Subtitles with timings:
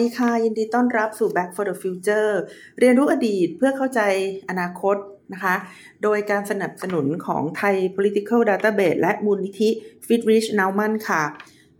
[0.00, 2.30] ดีค่ะ ยินดีต้อนรับสู่ Back for the Future
[2.78, 4.00] เรียนรู้อดีตเพื่อเข้าใจ
[4.50, 4.96] อนาคต
[5.32, 5.54] นะคะ
[6.02, 9.68] โดยการสนับสนุนของไทย Political Database และมูลนิธิ
[10.06, 11.22] Fitrich Nauman ค่ะ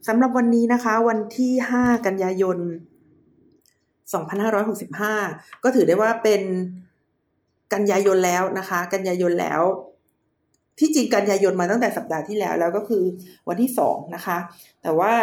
[0.09, 2.59] สำหรับวันนี้นะคะ วันที่ 5 กันยายน
[4.31, 6.43] 2565 ก็ถือได้ว่าเป็น
[7.75, 9.63] กันยายนแล้วนะคะ กันยายนแล้ว
[10.79, 13.05] ที่จริงกันยายนมาตั้งแต่สัปดาห์ที่แล้วแล้วก็คือ
[13.49, 14.39] วันที่สองนะคะ
[14.83, 15.15] แต่ว่า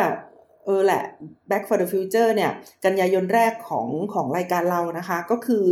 [0.68, 1.04] เออแหละ
[1.50, 2.52] Back for the Future เนี่ย
[2.86, 5.66] กันยายนแรกของของรายการเรานะคะ ก็คือ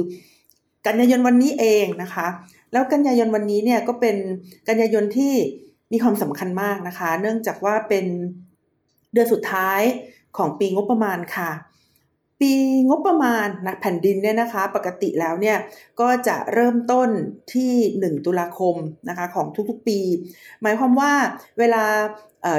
[0.88, 2.27] กันยายนวันนี้เองนะคะ
[2.72, 4.16] แล้วกันยายนวันนี้เนี่ยก็เป็น
[4.70, 5.34] กันยายนที่
[5.91, 8.06] มีความสำคัญมากนะคะ เนื่องจากว่าเป็น
[9.14, 9.81] เดือนสุดท้าย
[10.38, 11.52] ของปีงบประมาณค่ะ
[12.41, 12.53] ปี
[12.88, 15.58] งบประมาณนะแผ่นดินเนี่ยนะคะ ปกติแล้วเนี่ย
[16.02, 17.09] ก็จะเริ่มต้น
[17.53, 18.75] ที่ 1 ตุลาคม
[19.09, 20.00] นะคะของทุกๆปี
[20.61, 21.11] หมายความว่า
[21.59, 21.83] เวลา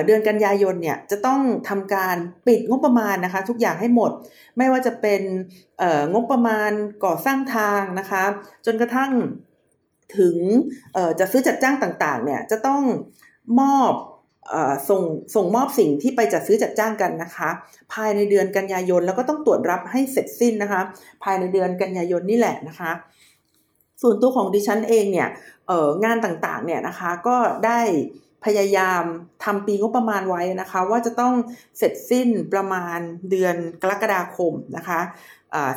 [0.06, 2.16] เดือนกันยายนเนี่ยจะต้องทำการ
[2.47, 4.10] ปิดงบประมาณนะคะ ทุกอย่างให้หมด
[4.56, 5.22] ไม่ว่าจะเป็น
[6.12, 6.70] งบประมาณ
[7.04, 8.24] ก่อสร้างทางนะคะ
[8.66, 9.12] จนกระทั่ง
[10.19, 10.36] ถึง
[11.19, 12.82] จะซื้อจัดจ้างต่างๆเนี่ยจะต้อง
[13.60, 13.92] มอบ
[14.89, 15.02] ส่ง
[15.34, 17.48] ส่งมอบสิ่งที่ไปจัดซื้อจัดจ้างกันนะคะ
[17.92, 20.80] ภายในเดือนกันยายนแล้วก็ต้องตรวจรับให้เสร็จสิ้นนะคะ
[21.25, 22.92] ภายในเดือนกันยายนนี่แหละนะคะ
[24.03, 25.28] ส่วนตัวของดิฉันเองเนี่ย
[26.05, 27.80] งานต่างๆเนี่ยนะคะก็ได้
[28.44, 29.03] พยายาม
[29.44, 31.34] ทำปีงบประมาณไว้นะคะ ว่าจะต้อง
[31.78, 32.98] เสร็จสิ้นประมาณ
[33.31, 35.00] เดือนกรกฎาคมนะคะ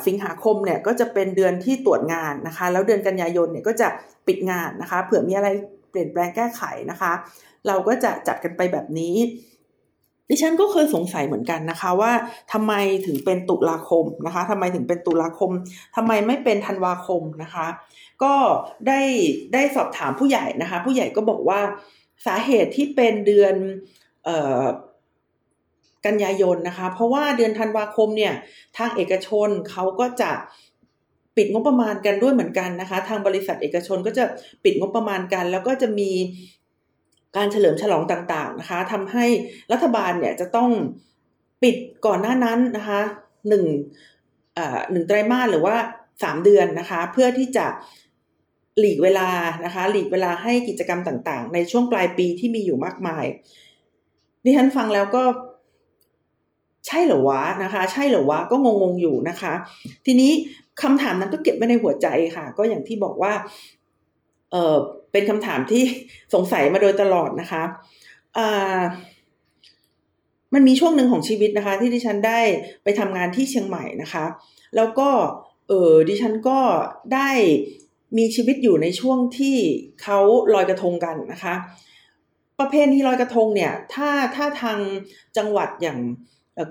[0.06, 3.88] สิงหาคมเนี่ยก็จะเป็นเดือนที่ตรวจงานนะคะ แล้วเดือนกันยายนเนี่ยก็จะ
[4.26, 5.48] ปิดงานนะคะ เผื่อมีอะไร
[5.90, 7.12] เปลี่ยนแปลงแก้ไขนะคะ
[7.66, 9.16] เราก็จะจัดกันไปแบบนี้
[10.28, 12.12] ดิฉันก็เคยสงสัยเหมือนกันนะคะว่า
[12.52, 12.72] ทำไม
[13.06, 15.50] ถึงเป็นตุลาคมนะคะทำไมถึงเป็นตุลาคม
[15.96, 17.66] ทำไมไม่เป็นธันวาคมนะคะ
[18.22, 18.34] ก็
[18.86, 19.00] ได้
[19.54, 21.60] ได้สอบถามผู้ใหญ่นะคะ ผู้ใหญ่ก็บอกว่า
[22.26, 23.54] สาเหตุที่เป็นเดือน
[24.28, 24.30] อ
[24.62, 24.64] อ
[26.06, 28.34] กันยายนนะคะ เพราะว่าเดือนธันวาคมเนี่ย
[28.76, 30.30] ทางเอกชนเขาก็จะ
[31.36, 34.24] ปิดงบประมาณกันด้วยเหมือนกันนะคะ ทางบริษัทเอกชนก็จะ
[34.64, 36.10] ปิดงบประมาณกัน แล้วก็จะมี
[37.36, 39.26] การเฉลิมฉลองต่างๆนะคะทำให้
[39.72, 40.70] รัฐบาลเนี่ยจะต้อง
[41.62, 41.76] ปิด
[42.06, 43.00] ก่อนหน้านั้นนะคะ
[43.48, 43.64] หนึ่ง
[44.92, 45.76] หนึ่งไตรมาสหรือว่า
[46.22, 47.66] สามเดือนนะคะเพื่อที่จะ
[48.78, 49.30] หลีกเวลา
[49.64, 53.24] นะคะหลีกเวลาให้กิจกรรมต่างๆ ในช่วงปลายปีที่มีอยู่มากมาย
[54.44, 55.24] ดิฉันฟังแล้วก็
[56.86, 59.52] ใช่เหรอวะนะคะ ใช่เหรอวะก็งงๆอยู่นะคะ
[60.06, 60.32] ทีนี้
[60.82, 63.32] คำถามนั้นก็เก็บไว้ในหัวใจค่ะ ก็อย่างที่บอกว่า
[64.50, 64.76] เออ
[65.12, 65.82] เป็นคำถามที่
[66.34, 67.62] สงสัยมาโดยตลอดนะคะ
[70.54, 72.40] มันมีช่วงหนึ่งของชีวิตนะคะ ที่ดิฉันได้
[72.84, 74.24] ไปทำงานที่เชียงใหม่นะคะ
[74.76, 75.08] แล้วก็
[75.68, 76.58] เออดิฉันก็
[77.14, 77.30] ได้
[78.18, 79.56] มีชีวิตอยู่ในช่วงที่
[80.02, 80.18] เขา
[80.54, 81.54] ลอยกระทงกันนะคะ
[82.58, 84.78] ประเพณีลอยกระทงเนี่ยถ้าถ้าทาง
[85.36, 85.98] จังหวัดอย่าง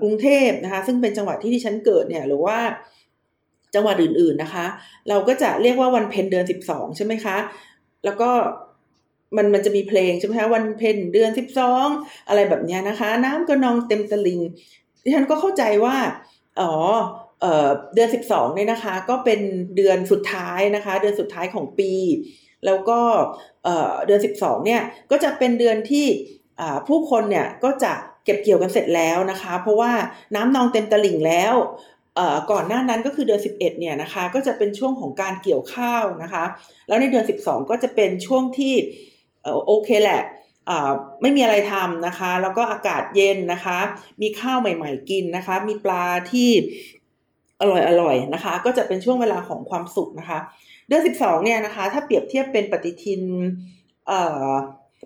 [0.02, 2.58] กรุงเทพนะคะ ซึ่งเป็นจังหวัดที่ที่ฉันเกิดเนี่ยหรือว่า
[3.74, 4.66] จังหวัดอื่นๆนะคะ
[5.08, 7.36] เราก็จะเรียกว่าวันเพ็ญเดือนสิบสองใช่ไหมคะ
[8.04, 8.30] แล้วก็
[9.36, 11.86] มันมันจะมีเพลงใช่ไหมคะวันเพ็ญเดือนสิบสอง
[12.28, 14.40] อะไรแบบนี้นะคะ น้ำก็นองเต็มตลิง
[15.02, 15.96] ดิฉันก็เข้าใจว่า
[16.60, 16.72] อ๋อ
[17.94, 19.40] เดือน12เนี่ยนะคะ ก็เป็น
[19.76, 21.92] เดือนสุดท้ายนะคะ เดือนสุดท้ายของปี
[22.66, 23.00] แล้วก็
[24.06, 26.06] เดือน12เนี่ยก็จะเป็นเดือนที่
[26.88, 27.92] ผู้คนเนี่ยก็จะ
[28.24, 29.92] เก็บเกี่ยวกันเสร็จแล้วนะคะ เพราะว่า
[30.34, 31.54] น้ำนองเต็มตลิ่งแล้ว
[32.50, 36.44] ก่อนหน้านั้นก็คือเดือน 11เนี่ยนะคะก็จะเป็นช่วงของการเกี่ยวข้าวนะคะ
[36.88, 38.74] แล้วในเดือน 12 ก็จะเป็นช่วงที่
[39.66, 40.22] โอเคแหละ
[41.22, 43.78] ไม่มีอะไรทำนะคะ แล้วก็อากาศเย็นนะคะ
[44.22, 46.50] มีข้าวใหม่ ๆ กินนะคะ มีปลาที่
[47.60, 50.38] อร่อยอร่อยนะคะ ก็จะเป็นช่วงเวลาของความสุขนะคะ
[50.88, 53.22] เดือนสิบสองเนี่ยนะคะ ถ้าเปรียบเทียบเป็นปฏิทิน
[54.06, 54.48] เอ่อ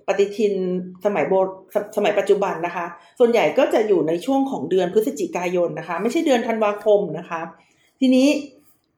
[0.09, 0.55] ปฏิทิน
[1.05, 1.33] สมัยโบ
[1.97, 2.87] สมัยปัจจุบันนะคะ
[3.19, 7.41] ส่วนใหญ่ก็จะอยู่ในช่วงของเดือนพฤศจิกายนนะคะ ไม่ใช่เดือนธันวาคมนะคะ
[8.01, 8.27] ทีนี้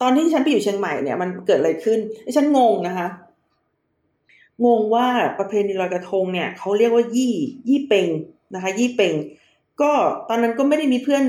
[0.03, 1.99] ตอนที่ฉันไปอยู่เชียงใหม่เนี่ยมันเกิดอะไรขึ้น
[2.37, 3.09] ฉันงงนะคะ
[4.65, 5.07] งงว่า
[5.39, 7.35] ประเพณีลอยกระทงเนี่ยเขาเรียกว่ายี่
[7.69, 8.09] ยี่เปง
[8.55, 9.15] นะคะ ยี่เปง
[9.81, 9.91] ก็
[10.29, 11.25] ตอนนั้นก็ไม่ได้มีเพื่อน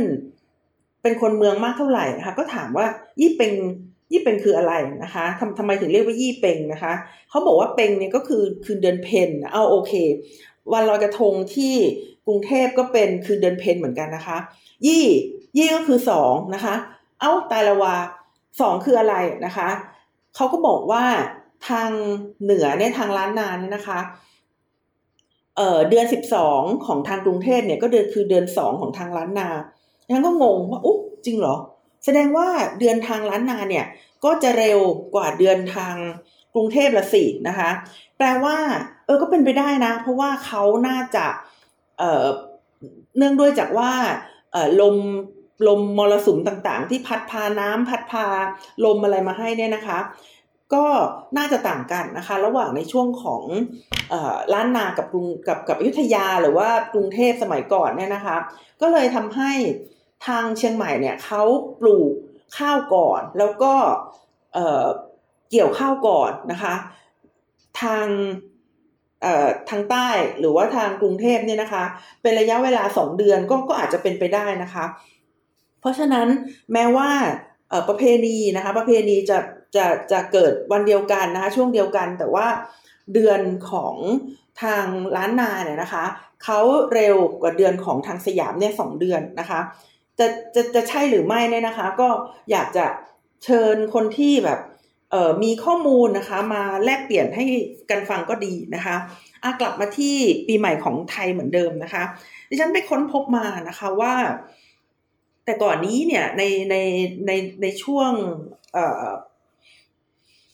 [1.02, 2.86] เป็นคนเมืองมากเท่าไหร่นะคะ ก็ถามว่า
[3.22, 3.54] ยี่เปง
[4.12, 4.74] ยี่เป็งคืออะไร
[5.04, 6.94] นะคะทำทำไมถึงเรียกว่ายี่เป็งนะคะ
[7.30, 9.94] เขาบอกว่าเป็งเนี่ยก็คือคืนเดือนเพนเอาโอเค
[10.74, 11.74] วันลอยกระทงที่
[12.28, 14.38] กรุงเทพก็เป็นคืนเดือนเพนเหมือนกันนะคะ
[14.88, 15.06] ยี่
[15.58, 16.76] ยี่ก็คือสองนะคะ
[17.20, 17.96] เอ้าตายละวา
[18.62, 19.16] สองคืออะไร
[19.46, 19.70] นะคะ
[20.36, 21.04] เขาก็บอกว่า
[21.70, 21.90] ทาง
[22.44, 24.00] เหนือเนี่ยทางล้านนาเนี่ยนะคะ
[25.56, 29.50] เอ่อเดือนสิบสองของทางกรุงเทพเนี่ยก็เดือนคือเดือนสองของทางล้านนา
[30.14, 30.96] ฉันก็งงว่าอุ๊
[31.26, 31.56] จริงเหรอ
[32.06, 32.48] แสดงว่า
[32.80, 33.86] เดือนทางล้านนาเนี่ย
[34.26, 34.80] ก็จะเร็ว
[35.16, 35.96] กว่าเดือนทาง
[36.54, 37.70] กรุงเทพละสินะคะ
[38.18, 38.58] แปลว่า
[39.06, 41.26] เออก็เป็นไปได้นะ เพราะว่าเขาน่าจะ
[42.00, 42.26] เอ่อ
[43.18, 43.92] เนื่องด้วยจากว่า
[44.52, 44.96] เอ่อลม
[45.68, 48.26] ลมมรสุมต่างๆ ที่พัดพาน้ำพัดพา
[48.86, 50.00] ลมอะไรมาให้เนี่ยนะคะ
[50.74, 50.86] ก็
[51.38, 53.44] น่าจะต่างกันนะคะ ระหว่างในช่วงของ
[54.12, 54.14] อ
[54.54, 58.38] ล้านนากับกรุงกับกับอยุธยาหรือว่ากรุงเทพสมัยก่อนเนี่ยนะคะ
[58.82, 59.52] ก็เลยทำให้
[60.26, 61.44] ทางเชียงใหม่เนี่ยเขา
[61.80, 62.12] ปลูก
[62.58, 63.74] ข้าวก่อน แล้วก็
[65.52, 66.76] เกี่ยวข้าวก่อนนะคะ
[67.82, 68.08] ทาง
[69.70, 70.10] ทางใต้
[70.40, 71.84] หรือว่าทางกรุงเทพเนี่ยนะคะ
[72.22, 74.86] เป็นระยะเวลาสองเดือนก็ก็อาจจะเป็นไปได้นะคะ
[75.82, 76.28] เพราะฉะนั้น
[76.74, 77.10] แม้ว่า
[77.88, 79.38] ประเพณีนะคะ ประเพณีจะ
[79.76, 82.48] จะจะเกิดวันเดียวกันนะคะช่วงเดียวกันแต่ว่า
[83.14, 83.42] เดือน
[83.72, 83.96] ของ
[84.64, 84.86] ทาง
[85.16, 86.06] ล้านนาเนี่ยนะคะ
[86.44, 86.60] เขา
[86.94, 89.60] เร็วกว่าเดือนของทางสยามเนี่ยสองเดือนนะคะ
[90.20, 92.10] จะจะจะใช่หรือไม่เนี่ยนะคะ ก็
[92.52, 92.86] อยากจะ
[93.44, 94.60] เชิญคนที่แบบ
[95.12, 97.46] เอ่อมีข้อมูลนะคะ มาแลกเปลี่ยนให้
[97.90, 98.96] กันฟังก็ดีนะคะ
[99.44, 100.16] อากลับมาที่
[100.48, 102.04] ปีใหม่ของไทยเหมือนเดิมนะคะ
[102.50, 104.16] ดิฉันไปค้นพบมานะคะว่า
[105.46, 106.76] แต่ก่อนนี้เนี่ยในใน
[107.28, 107.32] ใน
[107.62, 108.12] ในช่วง
[108.74, 109.06] เอ่อ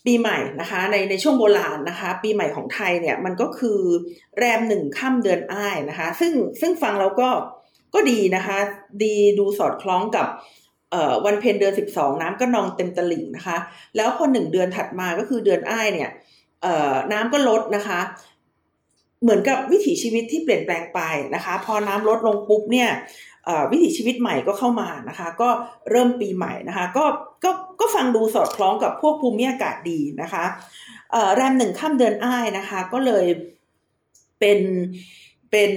[0.05, 3.79] ปีใหม่นะคะ ในในช่วงโบราณนะคะ ปีใหม่ของไทยเนี่ยมันก็คือ
[4.37, 7.29] แรมหนึ่งค่ำเดือนอ้ายนะคะ ซึ่งซึ่งฟังแล้วก็
[7.93, 8.57] ก็ดีนะคะ
[9.03, 10.27] ดีดูสอดคล้องกับ
[11.25, 13.57] วันเพ็ญเดือนสิบสองน้ำก็นองเต็มตลิ่งนะคะ
[13.95, 16.09] แล้วพอหนึ่งเดือนถัดมาก็คือเดือนอ้ายเนี่ย
[17.11, 17.99] น้ำก็ลดนะคะ
[19.23, 20.99] เหมือนกับวิถีชีวิตที่เปลี่ยนแปลงไป
[21.35, 22.89] นะคะ พอน้ำลดลงปุ๊บเนี่ย
[23.71, 25.49] วิถีชีวิตใหม่ก็เข้ามานะคะ ก็
[25.91, 27.05] เริ่มปีใหม่นะคะ ก็
[27.43, 30.43] ก็ก็ฟังดูสอดคล้องกับพวกภูมิอากาศดีนะคะ
[31.35, 33.25] แรมหนึ่งข้ามเดือนอ้ายนะคะ ก็เลย
[34.39, 34.59] เป็น
[35.53, 35.73] เป็น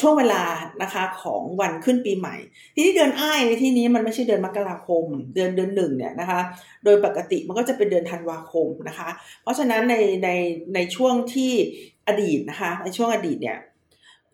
[0.00, 0.44] ช่วงเวลา
[0.82, 2.36] นะคะของวันขึ้นปีใหม่
[2.74, 5.04] ที่นี่เดือนอ้ายในที่นี้มันไม่ใช่เดือนมกราคม
[5.34, 6.40] เดือนเดือนหนึ่งเนี่ยนะคะ
[6.84, 9.08] โดยปกติมันก็จะเป็นเดือนธันวาคมนะคะ
[9.42, 10.28] เพราะฉะนั้นในใน
[10.74, 11.52] ในช่วงที่
[12.06, 13.58] อดีตนะคะ ในช่วงอดีตเนี่ย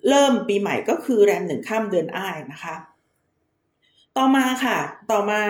[0.09, 2.75] เริ่มปีใหม่ก็คือแรมหนึ่งข้ามเดือนอ้ายนะคะ
[4.17, 4.79] ต่อมาค่ะ
[5.11, 5.41] ต่อมา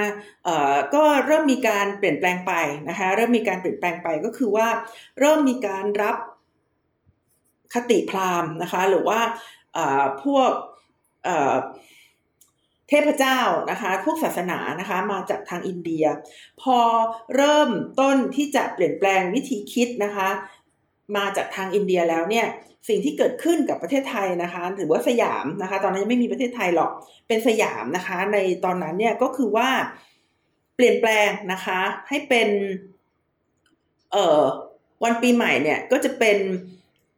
[0.44, 2.52] เอ่อก็เริ่มมีการเปลี่ยนแปลงไป
[2.88, 4.68] นะคะ เริ่มมีการเปลี่ยนแปลงไปก็คือว่า
[5.20, 6.16] เริ่มมีการรับ
[7.74, 9.20] คติพราหมณ์นะคะ หรือว่า
[10.24, 10.50] พวก
[12.88, 13.40] เทพเจ้า
[13.70, 16.04] นะคะ พวกศาสนานะคะ มาจากทางอินเดีย
[16.62, 16.78] พอ
[17.36, 17.70] เริ่ม
[18.00, 20.28] ต้นที่จะเปลี่ยนแปลงวิธีคิดนะคะ
[21.16, 22.46] มาจากทางอินเดียแล้วเนี่ย
[22.88, 26.90] สิ่งที่เกิดขึ้นกับประเทศไทยนะคะ หรือว่าสยามนะคะ ตอนนั้นยังไม่มีประเทศไทยหรอก
[27.28, 29.68] เป็นสยามนะคะ ในตอนนั้นเนี่ยก็คือว่า
[30.74, 32.48] เปลี่ยนแปลงนะคะ ให้เป็น
[34.12, 34.42] เอ่อ
[35.04, 36.38] วันปีใหม่เนี่ยก็จะเป็น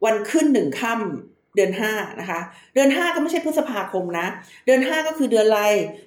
[0.05, 2.39] วันขึ้นหนึ่งค่ำเดือนห้านะคะ
[2.73, 4.27] เดือนห้าก็ไม่ใช่พฤษภาคมนะ
[4.65, 5.61] เดือนห้าก็คือเดือนอะไร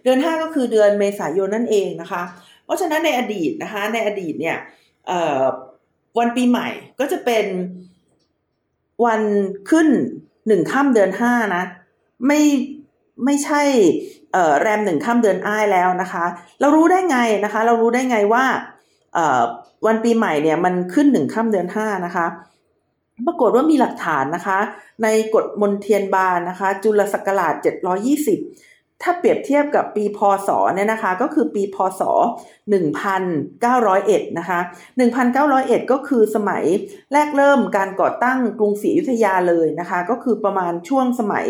[0.04, 2.22] เดือนห้าก็คือเดือนเมษายนนั่นเองนะคะ
[2.64, 4.56] เพราะฉะนั้นในอดีตนะคะ ในอดีตเนี่ย
[6.18, 6.68] วันปีใหม่
[7.00, 7.44] ก็จะเป็น
[9.04, 9.22] วัน
[9.70, 9.88] ขึ้น
[10.46, 11.64] หนึ่งค่ำเดือนห้านะ
[12.26, 12.40] ไม่
[13.24, 13.62] ไม่ใช่
[14.60, 16.24] แรมหนึ่งค่ำเดือนอ้ายแล้วนะคะ
[16.60, 18.44] เรารู้ได้ไงนะคะ เรารู้ได้ไงว่า
[19.86, 22.26] วันปีใหม่เนี่ยมันขึ้นหนึ่งค่ำเดือนห้านะคะ
[23.26, 24.58] ปรากฏว่ามีหลักฐานนะคะ
[25.02, 30.18] ในกฎมนเทียนบานนะคะ จุลศักราช 720 ถ้าเปรียบเทียบกับปีพ
[30.48, 32.02] ศเนี่ยนะคะ ก็คือปีพศ
[33.60, 34.60] 1901 นะคะ
[35.24, 36.64] 1901 ก็คือสมัย
[37.12, 41.46] แรกเริ่มการก่อตั้งกรุงศรีอยุธยาเลยนะคะ ก็คือประมาณช่วงสมัย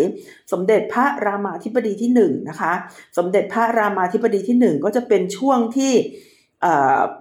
[0.53, 2.73] สมเด็จพระรามาธิบดีที่1นะคะ
[3.19, 5.93] สมเด็จพระรามาธิบดีที่ 1 ก็จะเป็นช่วงที่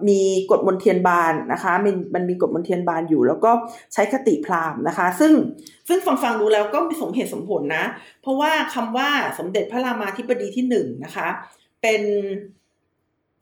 [0.08, 0.20] มี
[0.50, 3.50] กฎมนเทียนบานนะคะมันมันมีกฎมนเทียนบานอยู่ แล้วก็
[3.94, 5.32] ใช้คติพราหมณ์นะคะ ซึ่ง
[5.88, 7.84] ซึ่งฟังฟังดูแล้วก็มีสมเหตุสมผลนะ
[8.22, 11.28] เพราะว่าคำว่าสมเด็จพระรามาธิบดีที่หนึ่งนะคะ
[11.82, 12.02] เป็น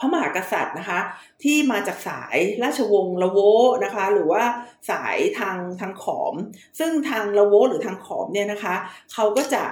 [0.01, 1.01] พระมหากษัตริย์นะคะ
[1.43, 3.39] ที่มาจากสายราชวงศ์ละโว
[3.85, 4.43] นะคะ หรือว่า
[4.91, 6.35] สายทางทางขอม
[6.79, 8.75] ซึ่งทางละโวหรือทางขอมเนี่ยนะคะ
[9.13, 9.63] เขาก็จะ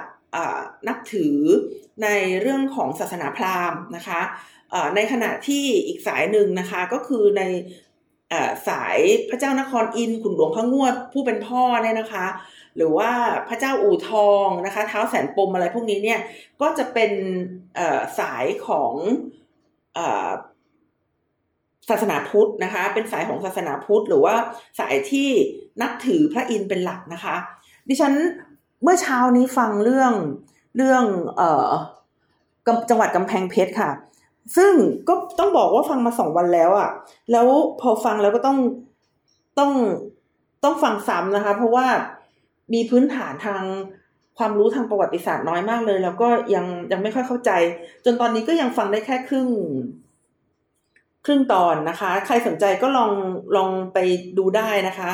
[0.87, 1.35] นับถือ
[2.03, 2.07] ใน
[2.41, 4.21] เรื่องของศาสนาพราหมณ์นะคะ
[4.95, 7.43] ในขณะที่อีกสายหนึ่งนะคะก็คือใน
[8.67, 8.97] สาย
[9.29, 12.25] พระเจ้านครอินขุนหลวงพระงวดผู้เป็นพ่อเนี่ยนะคะ
[12.75, 13.11] หรือว่า
[13.47, 16.19] พระเจ้าอู่ทองนะคะ เท้าแสนปมอะไรพวกนี้เนี่ย
[16.61, 17.11] ก็จะเป็น
[18.19, 18.93] สายของ
[21.89, 24.35] ศาสนาพุทธนะคะ เป็นสายของศาสนาพุทธ หรือว่า
[24.79, 25.29] สายที่
[25.81, 27.35] นับถือพระอินทร์เป็นหลักนะคะ
[27.89, 28.13] ดิฉัน
[28.83, 30.13] เมื่อเช้านี้ฟังเรื่อง
[30.77, 31.03] เรื่อง
[31.39, 31.41] อ
[32.89, 33.89] จังหวัดกำแพงเพชรค่ะ
[34.55, 34.73] ซึ่ง
[35.07, 36.89] ก็ต้องบอกว่าฟังมาสองวันแล้วอะ่ะ
[37.31, 37.47] แล้ว
[37.81, 38.57] พอฟังแล้วก็ต้อง
[39.59, 39.71] ต้อง
[40.63, 41.87] ต้องฟังซ้ำนะคะ เพราะว่า
[42.73, 43.63] มีพื้นฐานทาง
[44.37, 47.51] ความรู้ทางประวัติศาสตร์น้อยมากเลย แล้วก็ยังยังไม่ค่อยเข้าใจ
[48.05, 49.49] จนตอนนี้ก็ยังฟังได้แค่ครึ่ง
[51.25, 53.11] ครึ่งตอนนะคะ ใครสนใจก็ลอง
[53.55, 53.97] ลองไป
[54.37, 55.11] ดูได้นะคะ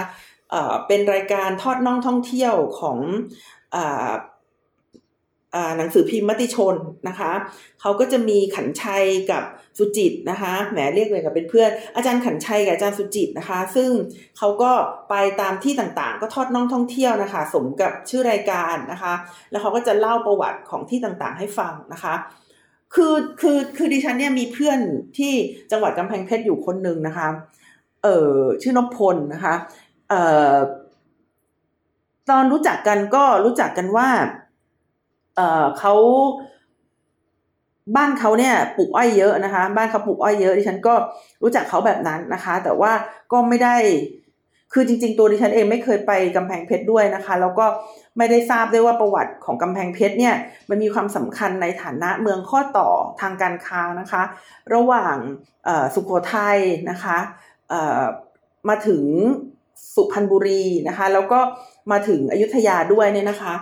[0.49, 2.97] เอ่อเป็นรายการทอดน่องท่องเที่ยวของ
[3.75, 4.09] อ่า
[5.77, 6.75] หนังสือพิมพ์มติชน
[7.07, 7.31] นะคะ
[7.81, 9.43] เขาก็จะมีขันชัยกับ
[9.77, 13.89] สุจิตนะคะแหมเรียกเลยกับเป็นเพื่อนอาจารย์ขันชัยกับอาจารย์สุจิตนะคะ ซึ่ง
[14.37, 14.71] เขาก็
[15.09, 19.13] ไปตามที่ต่างๆ ก็ทอดน่องท่องเที่ยวนะคะ สมกับชื่อรายการนะคะ
[19.51, 22.13] แล้วเขาก็จะเล่าประวัติของที่ต่างๆ ให้ฟังนะคะ
[22.93, 24.79] คือคือคือดิฉันเนี่ยมีเพื่อน
[25.17, 25.33] ที่
[25.71, 27.27] จังหวัดกำแพงเพชรอยู่คนหนึ่งนะคะ
[28.03, 29.53] เออชื่อนพพลนะคะ
[30.09, 30.21] เอ่
[30.53, 30.55] อ
[32.29, 34.09] ตอนรู้จักกันก็รู้จักกันว่า
[35.35, 35.93] เอ่อเขา
[37.95, 40.93] บ้านเขาเนี่ยปลูกอ้อยเยอะนะคะ บ้านเขาปลูกอ้อยเยอะดิฉันก็
[41.41, 42.91] รู้จักเขาแบบนั้นนะคะ แต่ว่า
[43.31, 43.75] ก็ไม่ได้
[44.73, 47.65] คือจริง ๆ ตัวดิฉันเองไม่เคยไปกำแพงเพชรด้วยนะคะ แล้วก็
[48.17, 50.35] ไม่ได้ทราบด้วยว่าประวัติของกำแพงเพชรเนี่ย
[50.69, 52.89] มันมีความสำคัญในฐานะเมืองข้อต่อ
[53.21, 54.23] ทางการค้านะคะ
[54.73, 55.15] ระหว่าง
[55.95, 56.59] สุโขทัย
[56.89, 57.17] นะคะ
[58.69, 59.03] มาถึง
[59.95, 61.39] สุพรรณบุรีนะคะ แล้วก็
[61.91, 63.53] มาถึงอยุธยาด้วยเนี่ยนะคะ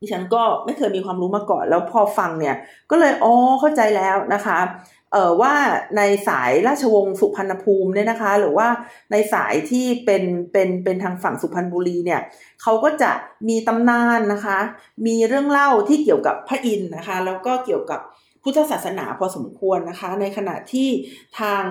[0.00, 2.56] ดิฉันก็ไม่เคยมีความรู้มาก่อน แล้วพอฟังเนี่ย
[2.90, 4.58] ก็เลยอ๋อเข้าใจแล้วนะคะ
[5.12, 5.54] เอ่อว่า
[5.96, 8.68] ในสายราชวงศ์สุพรรณภูมิเนี่ยนะคะ หรือว่า
[9.12, 12.20] ในสายที่เป็นเป็นเป็นทางฝั่งสุพรรณบุรีเนี่ย
[12.62, 13.12] เขาก็จะ
[13.48, 14.58] มีตำนานนะคะ
[15.06, 18.00] มีเรื่องเล่าที่เกี่ยวกับพระอินทร์นะคะ แล้วก็เกี่ยวกับ
[18.42, 20.88] พุทธศาสนาพอสมควรนะคะ ในขณะที่
[21.40, 21.64] ทาง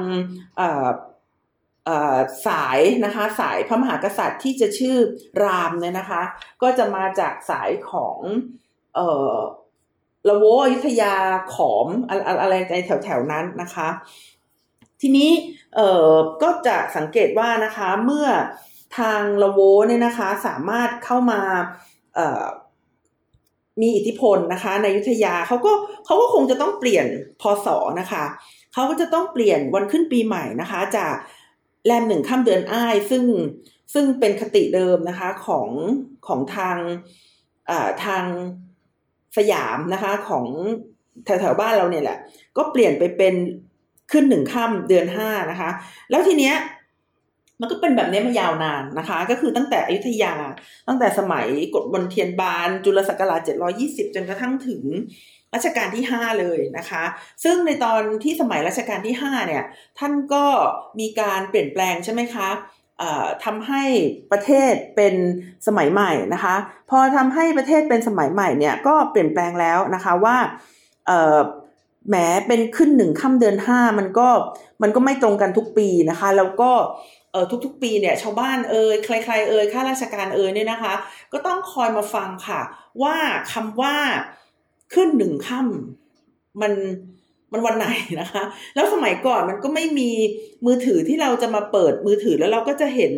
[2.48, 4.98] สายนะคะสายพระมหากษัตริย์ที่จะชื่อ
[5.44, 6.22] รามเนี่ยนะคะ
[6.62, 8.20] ก็จะมาจากสายของ
[8.96, 9.36] เอ่อ
[10.30, 11.16] ละโวอยุธยา
[11.54, 11.88] ขอม
[12.42, 13.88] อะไรในแถวๆนั้นนะคะ
[15.02, 15.32] ทีนี้
[15.76, 18.28] เอ่อก็จะสังเกตว่านะคะเมื่อ
[18.98, 21.42] ทางละโวเนี่ยนะคะสามารถเข้ามา
[22.16, 22.46] เอ่อ
[23.82, 25.72] มีอิทธิพลนะคะ ในยุธยาเขาก็
[26.06, 27.08] เขาก็คงจะต้องเปลี่ยน
[27.42, 27.68] พศ
[28.00, 28.24] นะคะ
[28.74, 31.14] เขาก็จะต้องเปลี่ยนวันขึ้นปีใหม่นะคะ จาก
[31.88, 33.24] แรมหนึ่งข้ามเดือนอ้าย ซึ่ง
[33.94, 35.70] ซึ่งเป็นคติเดิมนะคะของ
[36.28, 36.78] ของทาง
[38.06, 38.26] ทาง
[39.38, 40.46] สยามนะคะของ
[41.26, 42.18] แถวๆบ้านเราเนี่ยแหละ
[42.58, 43.36] ก็เปลี่ยนไปเป็น
[44.12, 45.70] ขึ้นหนึ่งข้ามเดือนห้านะคะ
[46.10, 46.56] แล้วทีเนี้ย
[47.62, 50.34] มันก็เป็นแบบนี้มายาวนานนะคะ ก็คือตั้งแต่อยุธยา
[50.88, 53.42] ตั้งแต่สมัยกฎบนเทียนบาน จุลศักราช
[53.80, 54.82] 720 จนกระทั่งถึง
[55.56, 57.04] รัชกาลที่ 5 เลยนะคะ
[57.44, 59.64] ซึ่งในตอนที่สมัยรัชกาลที่ 5 เนี่ย
[60.00, 60.46] ท่านก็
[61.00, 62.50] มีการเปลี่ยนแปลงใช่ไหมคะ
[63.46, 63.84] ทำให้
[64.32, 65.16] ประเทศเป็น
[65.68, 66.56] สมัยใหม่นะคะ
[66.90, 70.38] พอทำให้ประเทศเป็นสมัยใหม่เนี่ยก็เปลี่ยนแปลงแล้วนะคะว่า
[72.10, 72.16] แหม
[72.48, 74.30] เป็นขึ้นหนึ่งค่ำเดือนห้ามันก็
[74.82, 76.72] มันก็ไม่ตรงกันทุกปีนะคะ แล้วก็
[77.32, 80.94] เออทุกๆ ปีเนี่ยชาวบ้านเอ่ยใครๆเอ่ยข้าราชการเอ่ยเนี่ยนะคะ
[81.34, 82.62] ก็ต้องคอยมาฟังค่ะ
[83.04, 83.16] ว่า
[83.54, 83.96] คำว่า
[84.94, 86.74] ขึ้นหนึ่งค่ำมัน
[87.52, 87.88] มันวันไหน
[88.22, 88.44] นะคะ
[88.76, 90.10] แล้วสมัยก่อนมันก็ไม่มี
[90.66, 93.14] มือถือที่เราจะมาเปิดมือถือแล้วเราก็จะเห็น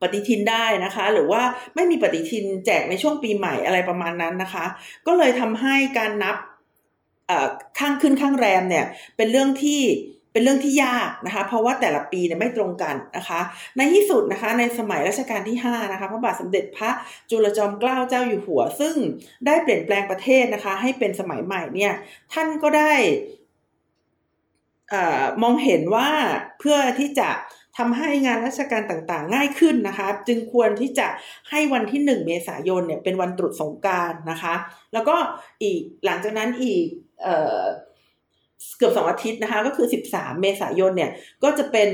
[0.00, 1.42] ปฏิทินได้นะคะ หรือว่า
[1.74, 4.64] ไม่มีปฏิทินแจกในช่วงปีใหม่อะไรประมาณนั้นนะคะ
[5.06, 6.36] ก็เลยทำให้การนับ
[7.78, 9.80] ข้างขึ้นข้างแรมเนี่ย เป็นเรื่องที่
[10.32, 13.40] เป็นเรื่องที่ยากนะคะ เพราะว่าแต่ละปีเนี่ยไม่ตรงกันนะคะ
[13.76, 16.90] ในที่สุดนะคะ ในสมัยรัชกาลที่ 5 นะคะพระบาทสมเด็จพระ
[17.30, 18.94] จุลจอมเกล้าเจ้าอยู่หัว ซึ่ง
[19.46, 21.92] ได้เปลี่ยนแปลงประเทศนะคะ ให้เป็นสมัยใหม่เนี่ย
[22.32, 22.94] ท่านก็ได้
[24.92, 24.94] อ
[25.42, 26.08] มองเห็นว่า
[26.58, 27.30] เพื่อที่จะ
[27.78, 31.06] ทำให้งานราชการต่างๆ ง่ายขึ้นนะคะ จึงควรที่จะ
[31.50, 34.54] ให้วันที่ 1 เมษายนเนี่ยเป็นวันตรุษสงการนะคะ
[34.92, 35.16] แล้วก็
[35.62, 36.84] อีกหลังจากนั้นอีก
[37.22, 41.10] เกือบสองอาทิตย์นะคะ ก็คือ 13 เมษายนเนี่ย
[41.42, 41.88] ก็จะเป็น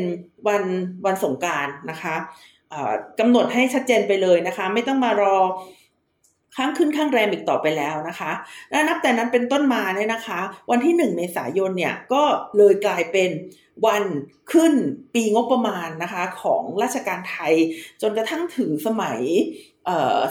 [0.48, 0.62] วัน
[1.06, 2.14] วันสงการนะคะ
[3.20, 5.36] กำหนดให้ชัดเจนไปเลยนะคะ ไม่ต้องมารอ
[6.58, 8.30] ข้างขึ้นข้างแรมอีกต่อไปแล้วนะคะ
[8.70, 12.22] และนับแต่นั้นเป็นต้นมาเนี่ยนะคะ วันที่ 1 เมษายนเนี่ยก็
[12.56, 13.30] เลยกลายเป็น
[13.86, 14.04] วัน
[14.52, 14.72] ขึ้น
[15.14, 17.54] ปีงบประมาณนะคะของราชการไทย
[18.02, 19.20] จนกระทั่งถึงสมัย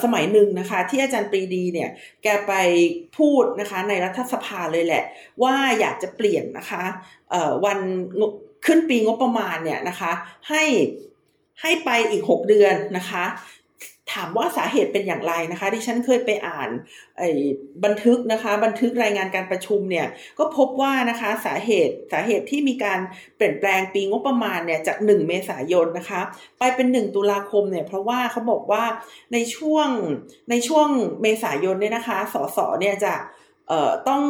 [0.03, 1.89] สมัยหนึ่งนะคะ ที่อาจารย์ปรีดีเนี่ย
[2.24, 2.53] แกไป
[3.17, 5.03] พูดนะคะในรัฐสภาเลยแหละ
[5.43, 6.84] ว่าอยากจะเปลี่ยนนะคะ
[7.65, 7.79] วัน
[8.65, 10.12] ขึ้นปีงบประมาณเนี่ยนะคะ
[10.50, 10.63] ให้
[11.62, 13.24] ให้ไปอีก 6 เดือนนะคะ
[14.13, 16.69] ถามว่าสาเหตุเป็นอย่างไรนะคะที่ฉันเคยไปอ่าน
[17.83, 20.07] บันทึกนะคะ บันทึกรายงานการประชุมเนี่ย
[20.39, 22.99] ก็พบว่านะคะสาเหตุสาเหตุที่มีการ
[23.35, 26.21] เปลี่ยนแปลงปีงบประมาณเนี่ยจาก 1 เมษายนนะคะ
[26.59, 28.83] ไปเป็น 1 ตุลาคมเนี่ยเพราะว่าเขาบอกว่า
[29.33, 29.89] ในช่วง
[30.49, 30.87] ในช่วง
[31.21, 33.13] เมษายนเนี่ยนะคะสสเนี่ยจะ
[34.09, 34.23] ต้อง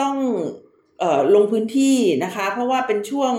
[0.00, 0.16] ต้อง
[1.02, 3.34] ออลงพื้นที่นะคะ เพราะว่าเป็นช่วง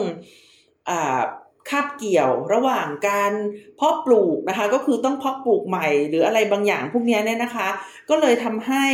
[1.69, 3.31] คาบเกี่ยวระหว่างการ
[3.75, 7.67] เพาะปลูกนะคะ ก็คือต้องเพาะปลูกใหม่ หรืออะไรบางอย่างพวกนี้เนี่ยนะคะ
[8.09, 8.85] ก็เลยทำให้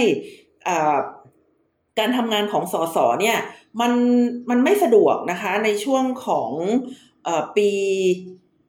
[2.00, 3.38] การทำงานของสสเนี่ย
[3.82, 3.94] มัน
[4.50, 6.52] มันไม่สะดวกนะคะในช่วงของ
[7.28, 7.70] อปี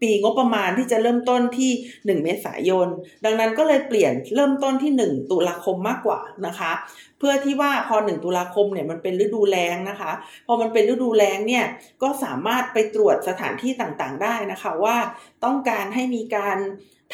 [0.01, 1.71] ปีงบประมาณที่จะเริ่มต้นที่
[2.19, 2.89] 1 เมษายน
[3.25, 6.73] ดังนั้นก็เลยเปลี่ยนเริ่มต้นที่ 1 ตุลาคมมากกว่านะคะ
[7.19, 10.13] เพื่อที่ว่าพอ 1 ตุลาคมเนี่ยมันเป็นฤดูแล้งนะคะ
[10.47, 11.65] พอมันเป็นฤดูแล้งเนี่ย
[12.03, 14.97] ก็สามารถไปตรวจสถานที่ต่างๆ ได้นะคะว่า
[15.45, 16.59] ต้องการให้มีการ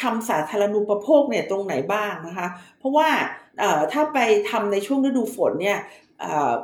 [0.01, 2.47] ทำสาธารณูปโภคเนี่ยตรงไหนบ้างนะคะ
[2.79, 3.09] เพราะว่า
[3.93, 5.79] ถ้าไปทำในช่วงฤดูฝนเนี่ย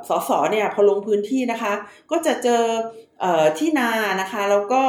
[0.09, 1.73] สสเนี่ยพอลงพื้นที่นะคะ
[2.11, 2.63] ก็จะเจอ
[3.57, 3.89] ที่นา
[4.21, 4.81] นะคะแล้วก็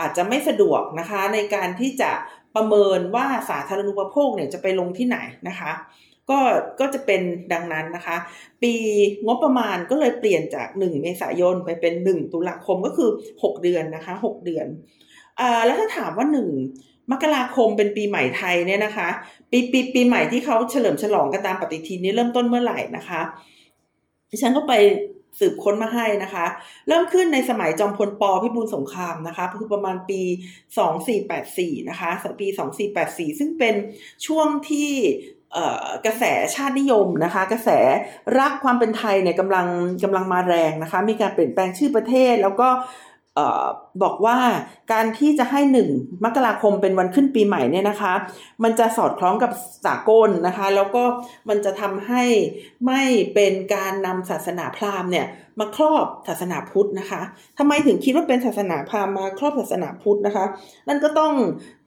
[0.00, 2.10] อาจจะไม่สะดวกนะคะในการที่จะ
[2.56, 5.18] ประเมินว่าสาธารณูปโภคเนี่ยจะไปลงที่ไหน
[5.48, 5.72] นะคะ
[6.30, 6.38] ก็
[6.80, 8.16] ก็จะเป็นดังนั้นนะคะ
[8.62, 8.72] ปี
[9.26, 13.10] งบประมาณก็เลยเปลี่ยนจาก 1 เมษายนไปเป็น 1 ตุลาคมก็คือ
[13.42, 14.66] 6 เดือนนะคะ 6 เดือน
[15.40, 19.08] อ่าแล้วถ้าถามว่า 1 มกราคมเป็นปีใหม่ไทยเนี่ยนะคะ
[19.50, 23.20] ปีปีปีใหม่ที่เขาเฉลิมฉลองกันตามปฏิทินนี้เริ่มต้นเมื่อไหร่นะคะ
[24.30, 24.74] ดิฉันก็ไป
[25.40, 26.46] สืบค้นมาให้นะคะ
[26.88, 30.20] เริ่มขึ้นในสมัยจอมพลปพิบูลสงครามนะคะคือประมาณปี
[31.04, 32.46] 2484 นะคะปี
[32.92, 33.74] 2484 ซึ่งเป็น
[34.26, 34.90] ช่วงที่
[36.06, 37.70] กระแสชาตินิยมนะคะ กระแส
[38.38, 39.66] รักความเป็นไทยเนี่ยกำลัง
[40.04, 42.68] กำลังมาแรงนะคะ มีการเปลี่ยนแปลงชื่อประเทศ แล้วก็
[44.02, 44.38] บอกว่า
[44.92, 45.88] การที่จะให้หนึ่ง
[46.24, 48.14] มกราคมเป็นวันขึ้นปีใหม่เนี่ยนะคะ
[48.62, 49.50] มันจะสอดคล้องกับ
[49.86, 51.04] สากลนะคะ แล้วก็
[51.48, 52.24] มันจะทำให้
[52.86, 53.02] ไม่
[53.34, 55.26] เป็นการนำศาสนาพราหมณ์เนี่ย
[55.58, 57.22] มาครอบศาสนาพุทธนะคะ
[57.58, 60.44] ทำไมถึงคิดว่าเป็นศาสนาพราหมณ์มาครอบศาสนาพุทธนะคะ
[60.88, 61.32] นั่นก็ต้อง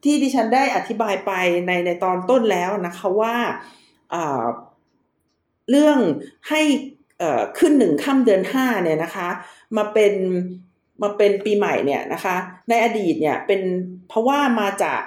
[0.04, 1.32] ที่ดิฉันได้อธิบายไป
[1.68, 3.36] ในในตอนต้นแล้วนะคะว่า
[5.70, 6.00] เรื่อง
[6.50, 6.62] ให้
[7.60, 9.30] ขึ้นหนึ่งค่ำเดือนห้าเนี่ยนะคะ
[9.78, 10.14] มาเป็น
[11.02, 12.36] มาเป็นปีใหม่เนี่ยนะคะ
[12.70, 13.62] ในอดีตเนี่ยเป็น
[14.10, 15.02] เพราะว่ามาจาก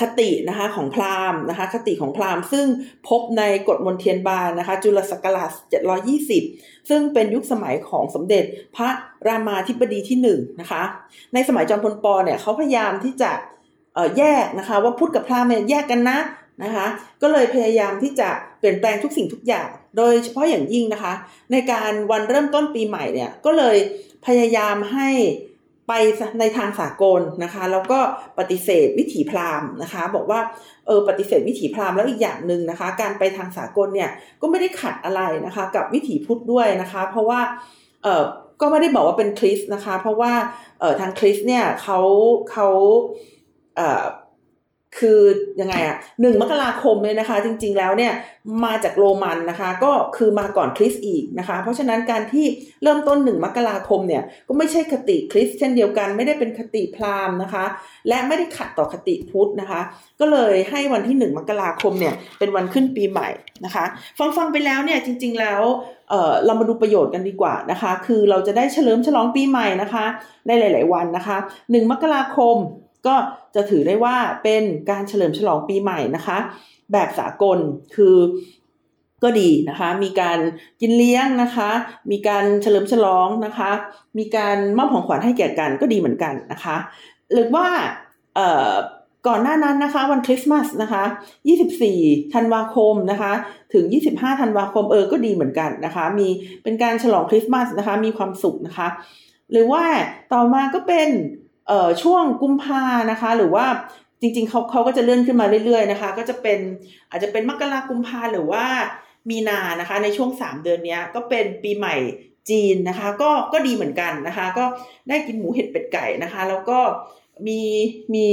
[0.00, 2.66] คตินะคะของพราหมณ์นะคะคติของพราหมณ์ ซึ่ง
[3.08, 5.50] พบในกฎมนเทียนบานนะคะ จุลศักราช
[6.20, 8.44] 720 ซึ่งเป็นยุคสมัยของสมเด็จ
[8.76, 8.88] พระ
[9.26, 10.28] รามาธิบดีที่1น
[10.60, 10.82] นะคะ
[11.34, 13.30] ในสมัยจอมพลปอเนี่ยเขาพยายามที่จะ
[14.18, 16.18] แยกนะคะ ว่าพุทธกับพราหมณ์เนี่ยแยกกันนะ
[16.64, 16.86] นะคะ
[17.22, 21.14] ก็เลยพยายามที่จะเปลี่ยนแปลงทุกสิ่งทุกอย่าง โดยเฉพาะอย่างยิ่งนะคะ
[21.52, 23.76] ในการวันเริ่มต้นปีใหม่เนี่ยก็เลย
[24.26, 25.10] พยายามให้
[25.88, 25.92] ไป
[26.40, 27.98] ในทางสากลนะคะ แล้วก็
[28.38, 30.40] ปฏิเสธวิถีพราหมณ์นะคะ บอกว่า
[30.86, 37.40] เออปฏิเสธวิถีพราหมณ์แล้วอีกอย่างหนึ่งนะคะ การไปทางสากลเนี่ยก็ไม่ได้ขัดอะไรนะคะ กับวิถีพุทธด้วยนะคะ เพราะว่า
[38.02, 38.22] เออ
[38.60, 40.32] ก็ไม่ได้บอกว่าเป็นคริสนะคะ เพราะว่า
[40.80, 41.98] เออทางคริสเนี่ยเขา
[42.50, 42.68] เขา
[43.76, 44.04] เออ
[44.98, 45.20] คือ
[45.60, 48.12] ยังไงอะหนึ่งมกราคมเนี่ยนะคะ จริง ๆ แล้วเนี่ย
[48.64, 52.46] มาจากโรมันนะคะ ก็คือมาก่อนคริสอีกนะคะ เพราะฉะนั้นการที่
[52.82, 57.64] เริ่มต้นหนึ่งมกราคมเนี่ยก็ไม่ใช่คติคริสเช่นเดียวกัน ไม่ได้เป็นคติพราหมณ์นะคะ
[58.08, 59.80] และไม่ได้ขัดต่อคติพุทธนะคะ
[60.20, 63.28] ก็เลยให้วันที่หนึ่งมกราคมเนี่ยเป็นวันขึ้นปีใหม่
[63.64, 63.84] นะคะ
[64.18, 65.62] ฟังฟังไปแล้วเนี่ยจริง ๆ แล้ว
[66.08, 70.04] เเรามาดูประโยชน์กันดีกว่านะคะ คือเราจะได้เฉลิมฉลองปีใหม่นะคะ
[70.46, 71.36] ในหลาย ๆ วันนะคะ
[71.70, 72.56] หนึ่งมกราคม
[73.06, 73.14] ก็
[73.54, 76.38] จะถือได้ว่าเป็นการเฉลิมฉลองปีใหม่นะคะ
[76.92, 77.58] แบบสากล
[77.94, 78.16] คือ
[79.22, 80.38] ก็ดีนะคะ มีการ
[80.80, 81.70] กินเลี้ยงนะคะ
[82.10, 83.70] มีการเฉลิมฉลองนะคะ
[84.18, 86.76] มีการมอบของขวัญให้แก่กันก็ดีเหมือนกันนะคะ
[87.32, 87.66] หรือว่า
[89.28, 91.04] ก่อนหน้านั้นนะคะ วันคริสต์มาสนะคะ
[91.68, 93.32] 24 ธันวาคมนะคะ
[93.74, 93.84] ถึง
[94.14, 96.28] 25 ธันวาคมเออ ก็ดีเหมือนกันนะคะ มี
[96.62, 98.88] เป็นการฉลองคริสต์มาสนะคะ มีความสุขนะคะ
[99.52, 99.84] หรือว่า
[100.32, 101.08] ต่อมาก็เป็น
[101.68, 103.66] เอ่อช่วงกุมภานะคะ หรือว่า
[104.20, 106.58] จริงๆเขาเขาก็จะเลื่อนขึ้นมาเรื่อยๆนะคะ ก็จะเป็น
[107.10, 108.64] อาจจะเป็นมกรากุมภาหรือว่า
[109.30, 111.96] มีนานะคะ ในช่วงสามเดือนนี้ก็เป็นปีใหม่
[112.50, 114.64] จีนนะคะ ก็ก็ดีเหมือนกันนะคะ ก็
[115.08, 116.78] ได้กินหมูเห็ดเป็ดไก่นะคะ แล้วก็
[117.46, 117.60] มี
[118.14, 118.26] มี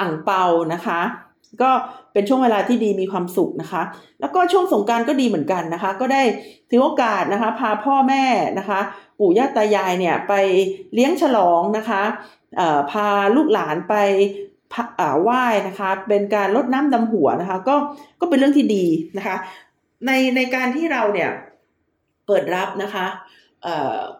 [0.00, 1.00] อ่างเปานะคะ
[1.62, 1.70] ก็
[2.12, 3.82] เป็นช่วงเวลาที่ดีมีความสุขนะคะ
[4.20, 6.22] แล้วก็ช่วงสงการก็ดีเหมือนกันนะคะ ก็ได้
[6.70, 8.24] ถือโอกาสนะคะ พาพ่อแม่
[8.58, 8.80] นะคะ
[9.18, 10.32] ปู่ย่าตายายเนี่ยไป
[10.94, 12.02] เลี้ยงฉลองนะคะ
[12.90, 13.94] พาลูกหลานไป
[15.22, 17.74] ไหว้นะคะ เป็นการลดน้ำดำหัวนะคะ ก็
[18.20, 18.86] ก็เป็นเรื่องที่ดี
[19.18, 19.36] นะคะ
[20.06, 21.30] ในในการที่เราเนี่ย
[22.26, 23.06] เปิดรับนะคะ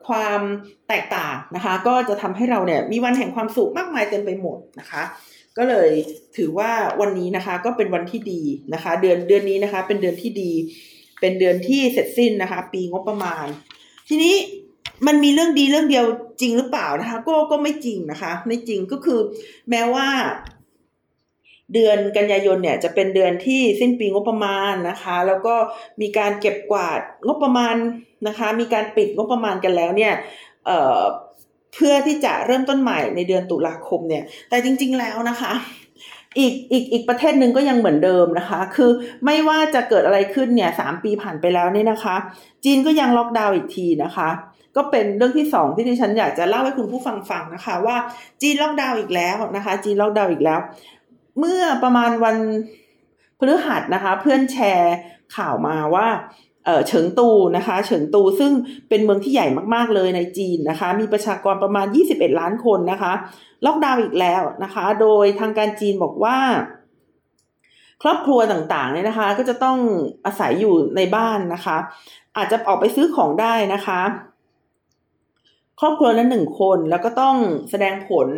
[0.09, 0.41] ความ
[0.89, 5.03] แตกต่างนะคะ ก็จะทำให้เราเนี่ยมีวันแห่งความสุขมากมายเต็มไปหมดนะคะ
[5.57, 5.91] ก็เลย
[6.37, 8.43] ถือว่าวันนี้นะคะก็เป็นวันที่ดี
[8.75, 10.53] นะคะ เดือนเดือนนี้นะคะ เป็นเดือนที่ดี
[11.21, 13.47] เป็นเดือนที่เสร็จสิ้นนะคะ ปีงบประมาณ
[14.09, 14.35] ทีนี้
[15.07, 16.05] มันมีเรื่องดีเรื่องเดียว
[16.41, 19.21] จริงหรือเปล่านะคะ ก็ก็ไม่จริงนะคะ ไม่จริงก็คือ
[19.71, 20.09] แม้ว่า
[21.73, 25.55] เดือนกันยายนเนี่ย จะเป็นเดือนที่สิ้นปีงบประมาณนะคะ แล้วก็
[26.01, 27.75] มีการเก็บกวาดงบประมาณ
[28.27, 30.13] นะคะ มีการปิดงบประมาณกันแล้วเนี่ย
[30.67, 31.01] เอ่อ
[31.75, 35.53] เพื่อที่จะเริ่มต้นใหม่ในเดือนตุลาคมเนี่ย แต่จริง ๆแล้วนะคะ
[36.39, 38.91] อีกอีกอีกประเทศหนึ่งก็ยังเหมือนเดิมนะคะ คือ
[39.25, 42.17] ไม่ว่าจะเกิดอะไรขึ้นเนี่ยสามปีผ่านไปแล้วเนี่ยนะคะ
[42.65, 44.29] จีนก็ยังล็อกดาวน์อีกทีนะคะ
[44.77, 47.97] ก็เป็นเรื่องที่สองที่ดิฉันอยากจะเล่าให้คุณผู้ฟังฟังนะคะ ว่า
[48.43, 50.59] จีนล็อกดาวน์อีกแล้วนะคะ จีนล็อกดาวน์อีกแล้ว
[51.39, 52.37] เมื่อประมาณวัน
[53.39, 54.95] พฤหัสนะคะ เพื่อนแชร์
[55.37, 58.53] ข่าวมาว่าเฉิงตูนะคะเฉิงตูซึ่ง
[58.89, 63.13] เป็นเมืองที่ใหญ่มากๆเลยในจีนนะคะ มีประชากรประมาณ 21 ล้านคนนะคะ
[63.67, 66.37] ล็อกดาวน์อีกแล้วนะคะ โดยทางการจีนบอกว่า
[68.03, 69.79] ครอบครัวต่างๆเนี่ยนะคะ ก็จะต้อง
[70.27, 71.77] อาศัยอยู่ในบ้านนะคะ
[72.37, 74.01] อาจจะออกไปซื้อของได้นะคะ
[75.81, 77.37] ครอบครัวละหนึ่งคนแล้วก็ต้อง
[77.71, 78.29] แสดงผล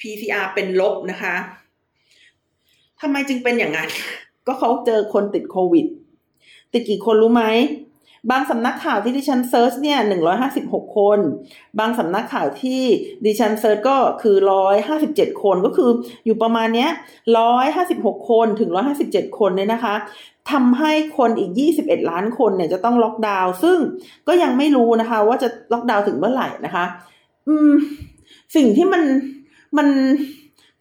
[0.00, 1.34] PCR เป็นลบนะคะ
[3.00, 3.90] ทำไมจึงเป็นอย่างนั้น
[4.46, 5.86] ก็เขาเจอคนติดโควิด
[6.72, 7.44] ติดกี่คนรู้ไหม
[8.30, 11.18] บางสำนักข่าวที่ดิฉัน search เนี่ยหนึ่งร้อยห้าสิบหกคน
[11.78, 12.82] บางสำนักข่าวที่
[13.24, 15.90] ดิฉัน search ก็คือร้อยห้าสิบเจ็ดคนก็คือ
[16.24, 16.90] อยู่ประมาณเนี้ย
[17.38, 19.94] ร้อยห้าสิบหกคนถึงร้อยห้าสิบเจ็ดคนเนี่ยนะคะ
[20.50, 23.78] ทำให้คนอีกยี่สิบเอ็ดล้านคนเนี่ยจะต้องล็อกดาวน์ซึ่ง
[24.28, 26.84] ก็ยังไม่รู้นะคะ ว่าจะล็อกดาวน์ถึงเมื่อไหร่นะคะ
[27.48, 27.72] อืม
[28.56, 29.02] สิ่งที่มัน
[29.78, 29.88] มัน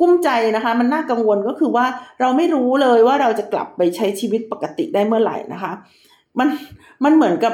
[0.01, 1.85] กุ้มใจนะคะ มันน่ากังวลก็คือว่า
[2.19, 5.71] เราไม่รู้เลยว่าเราจะกลับไปใช้ชีวิตปกติได้เมื่อไหร่นะคะ
[6.39, 6.47] มัน
[7.03, 7.53] มันเหมือนกับ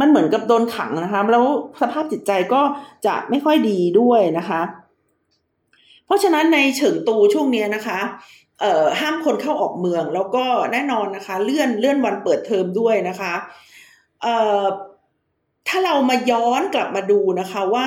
[0.00, 1.44] มันเหมือนกับโดนขังนะคะแล้ว
[1.80, 2.62] สภาพจิตใจก็
[3.06, 4.60] จะไม่ค่อยดีด้วยนะคะ
[6.06, 7.98] เพราะฉะนั้นในเฉิงตูช่วงนี้นะคะ
[8.60, 13.34] เอ่อห้ามคนเข้าออกเมืองแล้วก็แน่นอนนะคะ เลื่อนเลื่อนวันเปิดเทอมด้วยนะคะ
[14.22, 14.64] เอ่อ
[15.68, 17.86] ถ้าเรามาย้อนกลับมาดูนะคะว่า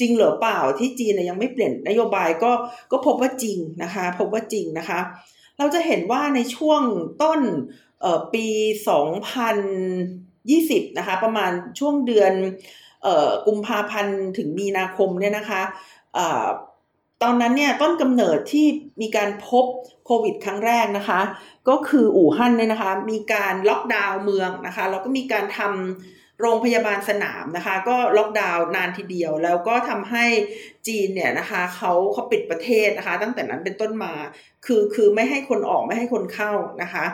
[0.00, 2.52] จริงหรือเปล่าที่จีนยังไม่เปลี่ยนนโยบายก็
[2.92, 5.00] ก็พบว่าจริงนะคะ พบว่าจริงนะคะ
[5.58, 6.82] เราจะเห็นว่าในช่วง
[7.22, 7.40] ต้น
[8.34, 8.46] ปี
[10.06, 12.32] 2020 นะคะ ประมาณช่วงเดือน
[13.46, 15.62] กุมภาพันธ์ถึงมีนาคมเนี่ยนะคะ
[17.22, 18.66] ตอนนั้นเนี่ยต้นกำเนิดที่
[19.02, 19.64] มีการพบ
[20.06, 21.20] โควิดครั้งแรกนะคะ
[21.68, 30.24] ก็คืออู่ฮั่นเนี่ยนะคะ มีการล็อกดาวน์เมืองนะคะแล้วก็มีการทำโรงพยาบาลสนามนะคะ ก็ล็อกดาวน์นานทีเดียว แล้วก็ทำให้
[30.86, 34.12] จีนเนี่ยนะคะเขาเขาปิดประเทศนะคะ ตั้งแต่นั้นเป็นต้นมา
[34.66, 37.04] คือคือไม่ให้คนออกไม่ให้คนเข้านะคะ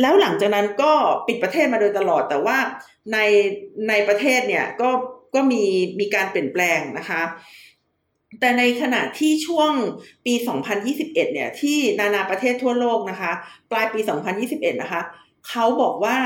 [0.00, 0.92] แล้วหลังจากนั้นก็
[1.26, 2.58] ปิดประเทศมาโดยตลอดแต่ว่า
[3.12, 3.18] ใน
[3.88, 4.90] ในประเทศเนี่ยก็
[5.34, 5.64] ก็มี
[6.00, 7.22] มีการเปลี่ยนแปลงนะคะ
[8.40, 9.72] แต่ในขณะที่ช่วง
[10.26, 10.34] ปี
[10.78, 13.32] 2021 เนี่ย ที่นานาประเทศทั่วโลกนะคะ
[13.70, 14.00] ปลายปี
[14.40, 15.00] 2021 นะคะ
[15.48, 16.16] เขาบอกว่า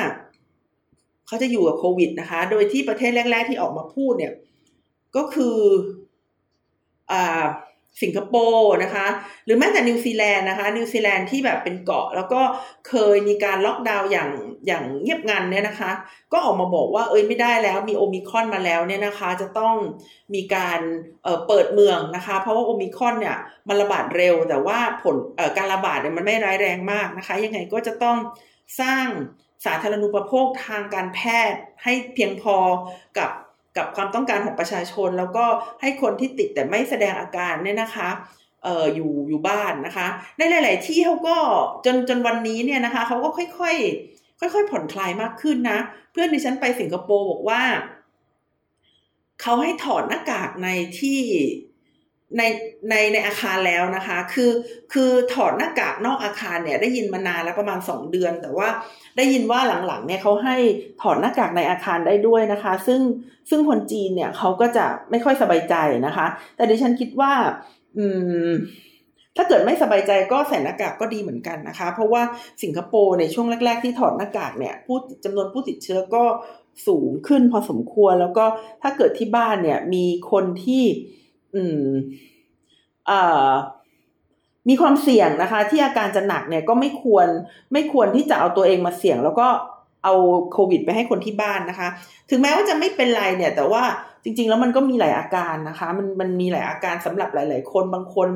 [1.26, 4.32] เขาจะอยู่กับโควิดนะคะ โดยที่ประเทศแรก ๆ ที่ออกมาพูดเนี่ย
[5.16, 5.58] ก็คือ
[7.12, 7.44] อ่า
[8.02, 9.06] สิงคโปร์นะคะ
[9.44, 12.40] หรือแม้แต่นิวซีแลนด์นะคะ นิวซีแลนด์ที่แบบเป็นเกาะ แล้วก็
[12.88, 14.30] เคยมีการล็อกดาวน์อย่าง
[14.66, 15.90] อย่างเงียบงันเนี่ยนะคะ
[16.32, 19.74] ก็ออกมาบอกว่าเอ้ยไม่ได้แล้วมีโอมิครอนมาแล้วเนี่ยนะคะ จะต้อง
[20.34, 23.36] มีการเปิดเมืองนะคะ เพราะว่าโอมิครอนเนี่ย
[23.68, 25.16] มันระบาดเร็ว แต่ว่าผล
[25.58, 28.16] การระบาดเนี่ยมันไม่ร้ายแรงมากนะคะ ยังไงก็จะต้อง
[28.80, 29.06] สร้าง
[29.66, 32.56] สาธารณูปโภคทางการแพทย์ให้เพียงพอ
[33.18, 33.30] กับ
[33.76, 35.44] กับความต้องการของประชาชน แล้วก็
[35.80, 38.08] ให้คนที่ติดแต่ไม่แสดงอาการเนี่ยนะคะ
[38.64, 40.06] เอออยู่อยู่บ้านนะคะ
[40.38, 41.36] ในหลาย ๆ ที่เขาก็
[41.84, 43.76] จนจนวันนี้เนี่ยนะคะเขาก็ค่อย
[44.08, 45.78] ๆ ค่อย ๆ ผ่อนคลายมากขึ้นนะ
[46.12, 47.62] เพื่อนดิฉันไปสิงคโปร์บอกว่า
[49.42, 50.68] เขาให้ถอดหน้ากากใน
[51.00, 51.20] ที่
[52.38, 52.42] ใน
[52.90, 54.50] ในในอาคารแล้วนะคะ คือ
[54.92, 58.68] คือถอดหน้ากากนอกอาคารเนี่ยได้ยินมานานแล้วประมาณสองเดือน แต่ว่า
[59.16, 60.56] ได้ยินว่าหลังๆเนี่ยเขาให้
[61.02, 63.00] ถอดหน้ากากในอาคารได้ด้วยนะคะ ซึ่ง
[63.50, 65.74] ซึ่งคนจีนเนี่ยเขาก็จะไม่ค่อยสบายใจ
[66.06, 67.32] นะคะ แต่ดิฉันคิดว่า
[67.96, 68.04] อื
[68.50, 68.52] ม
[69.36, 72.22] ถ้าเกิดไม่สบายใจก็ใส่หน้ากากก็ดีเหมือนกันนะคะ เพราะว่า
[72.62, 76.24] สิงคโปร์ในช่วงแรก ๆ ที่ถอดหน้ากากเนี่ยผู้จำนวนผู้ติดเชื้อก็
[76.86, 78.44] สูงขึ้นพอสมควร แล้วก็
[78.82, 80.84] ถ้าเกิดที่บ้านเนี่ยมีคนที่
[81.56, 81.88] อืม
[83.10, 83.52] อ่า
[84.68, 87.26] มีความเสี่ยงนะคะ ที่อาการจะหนักเนี่ยก็ไม่ควร
[87.72, 89.46] ไม่ควรที่จะเอาตัวเองมาเสี่ยง แล้วก็
[90.04, 90.14] เอา
[90.52, 91.88] โควิด ไปให้คนที่บ้านนะคะ
[92.30, 93.82] ถึงแม้ว่าจะไม่เป็นไรเนี่ย แต่ว่า
[94.24, 98.28] จริง ๆ แล้วมันก็มีหลายอาการนะคะ มันมันมีหลายอาการสำหรับหลาย ๆ คนบางคน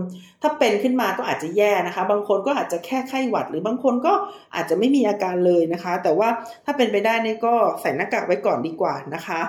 [0.43, 4.13] ถ้าเป็นขึ้นมาก็อาจจะแย่นะคะ บางคนก็อาจจะแค่ไข้หวัด หรือบางคนก็
[4.55, 6.29] อาจจะไม่มีอาการเลยนะคะ แต่ว่า
[6.65, 9.41] ถ้าเป็นไปได้นี่ก็ใส่หน้ากากไว้ก่อนดีกว่านะคะ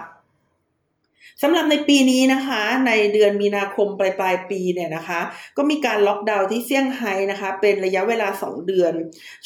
[1.41, 5.19] สำหรับในปีนี้นะคะ ในเดือนมีนาคมปลายปลายปีเนี่ยนะคะ
[5.57, 8.93] ก็มีการล็อกดาวน์ที่เซี่ยงไฮ้นะคะ เป็นระยะเวลา 2 เดือน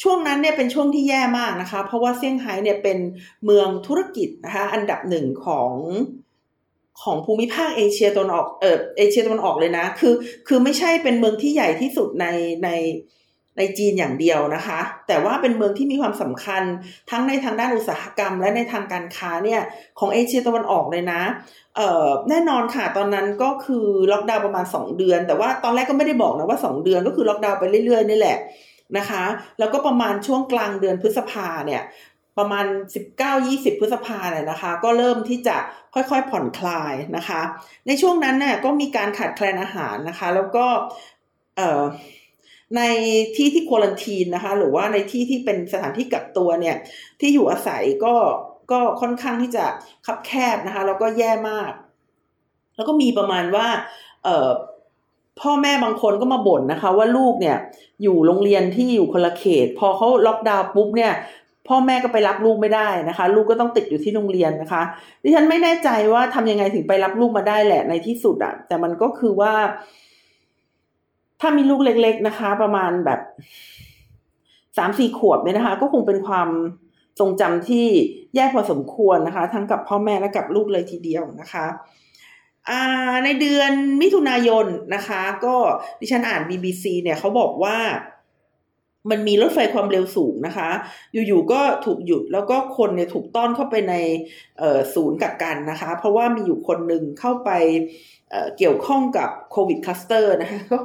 [0.02, 2.98] ช่วงนั้นเนี่ยเป็นช่วงที่แย่มากนะคะ เพราะว่าเซี่ยงไฮ้เนี่ยเป็น
[3.44, 5.72] เมืองธุรกิจนะคะ อันดับหนึ่งของ
[7.02, 10.14] ของภูมิภาคเอเชียตะวันออกเออเอเชียตะวันออกเลยนะ คือ
[10.48, 12.26] คือไม่ใช่เป็นเมืองที่ใหญ่ที่สุดใน
[12.64, 12.70] ใน
[13.58, 16.62] ในจีนอย่างเดียวนะคะ แต่ว่าเป็นเมืองที่มีความสำคัญ
[17.10, 19.60] ทั้งในทางด้านอุตสาหกรรม และในทางการค้าเนี่ย
[19.98, 21.22] ของเอเชียตะวันออกเลยนะ
[21.76, 28.38] เอ่อแน่นอนค่ะตอนนั้นก็คือล็อกดาวน์ประมาณ 2 เดือน แต่ว่าตอนแรกก็ไม่ได้บอกนะว่า 2 เดือนก็คือล็อกดาวน์ไปเรื่อยๆนี่แหละ
[28.98, 29.24] นะคะ
[29.58, 31.82] แล้วก็ประมาณช่วงกลางเดือนพฤษภาเนี่ย
[32.38, 32.66] ประมาณ
[33.22, 35.56] 19-20 พฤษภาเนี่ยนะคะ ก็เริ่มที่จะ
[35.94, 37.40] ค่อยๆผ่อนคลายนะคะ
[37.86, 40.66] ในช่วงนั้นเนี่ยก็มีการขาดแคลนอาหารนะคะ แล้วก็
[41.56, 41.82] เอ่อ
[42.76, 42.82] ใน
[43.36, 46.76] ที่ที่ควอลันทีนนะคะ หรือว่าในที่ที่เป็นสถานที่กักตัวเนี่ย
[47.20, 48.14] ที่อยู่อาศัยก็
[48.72, 49.64] ก็ค่อนข้างที่จะ
[50.06, 51.72] คับแคบนะคะ แล้วก็แย่มาก
[52.76, 53.66] แล้วก็มีประมาณว่า
[54.24, 54.50] เอ่อ
[55.40, 57.56] พ่อแม่บางคนก็มาบ่นนะคะ ว่าลูกเนี่ย
[58.02, 61.12] อยู่โรงเรียนที่อยู่คนละเขต พอเขาล็อกดาวน์ปุ๊บเนี่ย
[61.68, 64.82] พ่อแม่ก็ไปรับลูกไม่ได้นะคะ ลูกก็ต้องติดอยู่ที่โรงเรียนนะคะ
[65.22, 69.54] ดิฉันไม่แน่ใจว่าทำยังไงถึงไปรับลูกมาได้แหละในที่สุดอะแต่มันก็คือว่า
[71.40, 73.20] ถ้ามีลูกเล็ก ๆนะคะ ประมาณแบบ
[74.78, 76.48] สามสี่ขวบเนี่ยนะคะ ก็คงเป็นความ
[77.20, 77.86] ทรงจำที่
[78.34, 81.66] แย่พอสมควรนะคะ ทั้งกับพ่อแม่และกับลูกเลยทีเดียวนะคะ
[83.24, 85.56] ในเดือนมิถุนายนนะคะ ก็
[86.00, 87.76] ดิฉันอ่าน BBC เนี่ยเขาบอกว่า
[89.10, 90.68] มันมีรถไฟความเร็วสูงนะคะ
[91.26, 93.94] อยู่ๆก็ถูกหยุดแล้วก็คนเนี่ยถูกต้อนเข้าไปใน
[94.94, 97.50] ศูนย์กักกันนะคะ เพราะว่ามีอยู่คนหนึ่งเข้าไป
[98.30, 100.78] เกี่ยวข้องกับโควิดคลัสเตอร์นะคะก็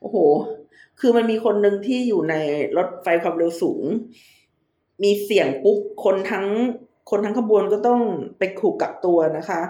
[0.00, 0.16] โอ้โห
[1.00, 2.34] คือมันมีคนหนึ่งที่อยู่ใน
[2.76, 3.82] รถไฟความเร็วสูง
[5.02, 6.46] มีเสียงปุ๊บคนทั้ง
[7.10, 8.00] คนทั้งขบวนก็ต้อง
[8.38, 9.60] ไปถูกกักตัวนะคะ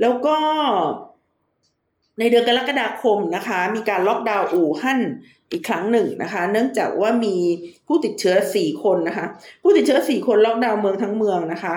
[0.00, 0.36] แล้วก็
[2.18, 5.00] ในเดือนกรกฎาคมนะคะ มีการล็อกดาวน์อู่ฮั่น
[5.52, 7.36] อีกครั้งหนึ่งนะคะ เนื่องจากว่ามี
[7.86, 9.26] ผู้ติดเชื้อสี่คนนะคะ
[9.62, 11.74] ผู้ติดเชื้อสี่คนล็อกดาวน์เมืองทั้งเมืองนะคะ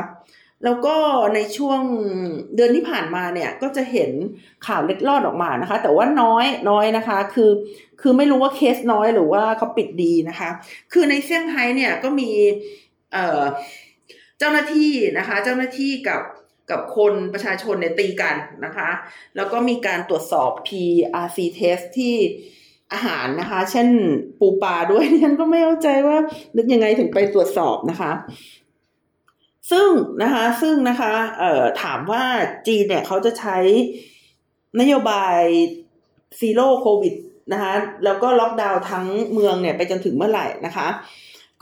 [0.63, 0.95] แล้วก็
[1.35, 1.81] ในช่วง
[2.55, 4.11] เดือนที่ผ่านมาเนี่ยก็จะเห็น
[4.67, 7.51] ข่าวเล็ดลอดออกมานะคะ แต่ว่าน้อยน้อยนะคะ คือ
[8.01, 10.49] คือไม่รู้ว่าเคสน้อยหรือว่าเขาปิดดีนะคะ
[10.93, 12.29] คือในเซี่ยงไฮ้เนี่ยก็มี
[13.13, 13.41] เอ่อ
[14.39, 16.21] เจ้าหน้าที่นะคะ เจ้าหน้าที่กับ
[16.71, 18.89] กับคนประชาชนเนี่ยตีกันนะคะ
[19.35, 22.15] แล้วก็มีการตรวจสอบ PRC test ที่
[22.93, 23.87] อาหารนะคะ เช่น
[24.39, 26.17] ปูปลาด้วยฉันก็ไม่เข้าใจว่า
[26.57, 28.11] นึกยังไงถึงไปตรวจสอบนะคะ
[29.71, 29.89] ซึ่ง
[30.23, 32.23] นะคะซึ่งนะคะเอ่อถามว่า
[32.67, 33.57] จีนเนี่ยเขาจะใช้
[34.79, 35.39] นโยบาย
[36.39, 37.13] ซีโร่โควิด
[37.53, 37.73] นะคะ
[38.05, 40.87] แล้วก็ล็อกดาวน์ทั้งเมืองเนี่ยไปจนถึงเมื่อไหร่นะคะ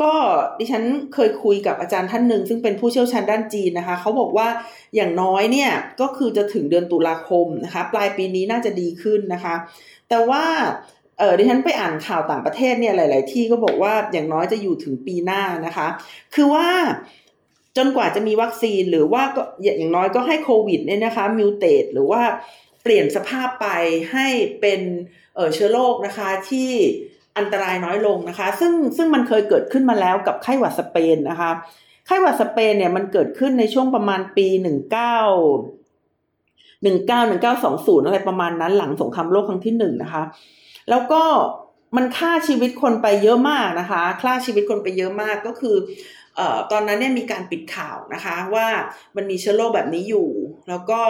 [0.02, 0.14] ก็
[0.60, 0.84] ดิฉัน
[1.14, 4.48] เคยคุยกับอาจารย์ท่านหนึ่งซึ่งเป็นผู้เชี่ยวชาญด้านจีนนะคะเขาบอกว่า
[4.96, 9.56] อย่างน้อยเนี่ยก็คือจะถึงเดือนตุลาคมนะคะปลายปีนี้น่าจะดีขึ้นนะคะ
[10.10, 10.44] แต่ว่า
[11.18, 15.88] เออดิฉันไปอ่านข่าวต่างประเทศเนี่ยหลาย ๆ ที่ก็บอกว่าอย่างน้อยจะอยู่ถึงปีหน้านะคะ
[16.36, 16.68] คือว่า
[17.78, 22.22] จนกว่าจะมีวัคซีนหรือว่าก็อย่างน้อยก็ให้โควิดเนี่ยนะคะมิวเตตหรือว่า
[22.84, 23.68] เปลี่ยนสภาพไป
[24.12, 24.28] ให้
[24.62, 24.82] เป็น
[25.36, 26.70] เเชื้อโรคนะคะที่
[27.38, 31.52] อันตรายน้อยลงนะคะ ซึ่งซึ่งมันเคยเกิดขึ้นมาแล้วกับไข้หวัดสเปนนะคะ
[32.08, 35.18] ไข้หวัดสเปนเนี่ยมันเกิดขึ้นในช่วงประมาณปีหนึ่งเก้า
[36.84, 40.24] หนึ่งเก้าหนึ่งเก้าสองศูนย์อะไรประมาณนั้นหลังสงครามโลกครั้งที่หนึ่งนะคะ
[40.90, 41.24] แล้วก็
[41.96, 45.76] มันฆ่าชีวิตคนไปเยอะมากนะคะฆ่าชีวิตคนไปเยอะมากก็คือ
[46.72, 48.68] ตอนนั้นเนี่ยมีการปิดข่าวนะคะว่า
[49.16, 50.30] มันมีเชื้อโรคแบบนี้อยู่
[50.70, 51.02] แล้วก็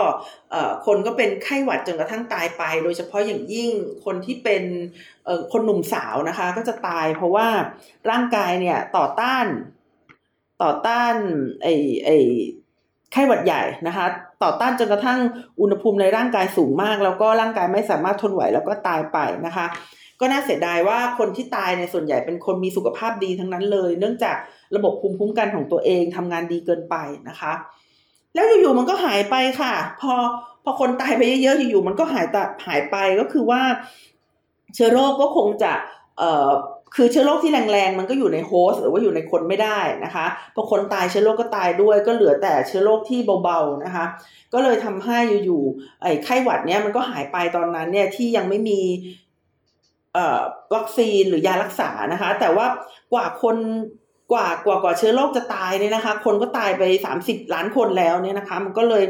[0.86, 3.72] คนก็เป็นไข้หวัดจนกระทั่งตายไป โดยเฉพาะอย่างยิ่ง
[4.06, 4.64] คนที่เป็น
[5.52, 7.48] คนหนุ่มสาวนะคะ ก็จะตายเพราะว่า
[8.10, 9.46] ร่างกายเนี่ยต่อต้าน
[10.64, 11.14] ต่อต้าน
[11.64, 11.68] ไอ
[12.06, 12.10] ไอ
[13.14, 14.06] ไข้หวัดใหญ่นะคะ
[14.44, 15.20] ต่อต้านจนกระทั่ง
[15.62, 19.66] อุณหภูมิในร่างกายสูงมาก แล้วก็ร่างกายไม่สามารถทนไหวแล้วก็ตายไปนะคะ
[20.22, 24.36] ก็น่าเสียดายว่าคนที่ตายในส่วนใหญ่เป็นคนมีสุขภาพดีทั้งนั้นเลย เนื่องจาก
[24.76, 26.96] ระบบภูมิคุ้มกันของตัวเองทำงานดีเกินไป
[27.30, 27.54] นะคะ
[28.34, 30.14] แล้วอยู่ๆมันก็หายไปค่ะ พอ
[30.64, 33.62] พอคนตายไปเยอะๆอยู่ๆมันก็หายตหายไปก็คือว่า
[34.76, 35.72] เชื้อโรคก็คงจะ
[36.18, 36.50] เอ่อ
[36.96, 44.06] คือเชื้อโรคที่แรงๆมันก็อยู่ในโฮสต์หรือว่าอยู่ในคนไม่ได้นะคะพอคนตายเชื้อโรคก็ตายด้วย ก็เหลือแต่เชื้อโรคที่เบาๆนะคะ
[44.54, 48.80] ก็เลยทำให้อยู่ๆไอ้ไข้หวัดเนี้ยมันก็หายไปตอนนั้นเนี่ยที่ยังไม่มี
[50.74, 52.68] วัคซีนหรือยารักษานะคะ แต่ว่า
[53.14, 53.58] กว่าคน
[54.32, 59.04] กว่ากว่ากว่าเชื้อโรคจะตายเนี่ยนะคะ คนก็ตายไปสามสิบล้านคนแล้วเนี่ยนะคะ มันก็เลย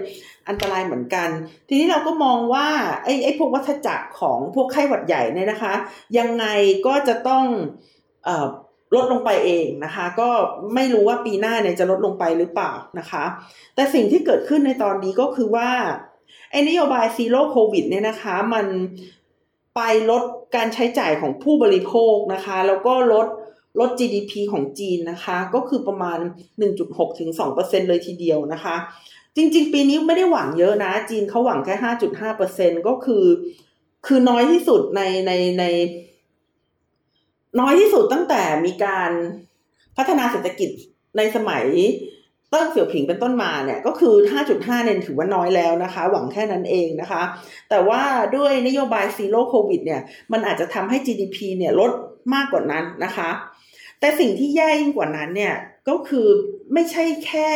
[0.48, 1.30] อันตรายเหมือนกัน
[1.68, 2.68] ทีนี้เราก็มองว่า
[3.04, 5.74] ไอ้ไอ้พวกวัฏจักรของพวกไข้หวัดใหญ่เนี่ยนะคะ
[6.18, 6.46] ยังไง
[6.88, 7.44] ก็จะต้อง
[8.28, 8.30] อ
[8.96, 10.30] ลดลงไปเองนะคะ ก็
[10.76, 13.24] ไม่รู้ว่าปีหน้าเนี่ยจะลดลงไปหรือเปล่านะคะ
[13.76, 15.70] แต่สิ่งที่เกิดขึ้นในตอนนี้ก็คือว่า
[16.52, 18.66] ไอ้นโยบายซีโร่โควิดเนี่ยนะคะ มัน
[19.76, 20.24] ไปลด
[20.56, 23.28] การใช้จ่ายของผู้บริโภคนะคะ แล้วก็ลด
[23.80, 26.20] ลด GDP ของจีนนะคะ ก็คือประมาณ
[26.70, 27.30] 1.6ถึง
[27.60, 28.76] 2%เลยทีเดียวนะคะ
[29.36, 31.76] จริงๆ ปีนี้ไม่ได้หวังเยอะนะ จีนเขาหวังแค่
[32.32, 33.26] 5.5%ก็คือ
[34.06, 35.64] คือน้อยที่สุดในในใน
[37.60, 39.12] น้อยที่สุดตั้งแต่มีการ
[39.98, 40.70] พัฒนาเศรษฐกิจ
[41.18, 41.66] ในสมัย
[42.54, 44.14] เติ้งเสี่ยวผิงเป็นต้นมาเนี่ยก็คือ
[44.50, 47.22] 5.5 เนี่ยถือว่าน้อยแล้วนะคะ หวังแค่นั้นเองนะคะ
[47.70, 48.02] แต่ว่า
[48.36, 51.92] ด้วยนโยบาย Zero Covid เนี่ยมันอาจจะทำให้ GDP เนี่ยลด
[52.34, 53.30] มากกว่านั้นนะคะ
[54.00, 55.56] แต่สิ่งที่แย่ยิ่งกว่านั้นเนี่ย
[55.90, 56.28] ก็คือ
[56.74, 57.50] ไม่ใช่แค่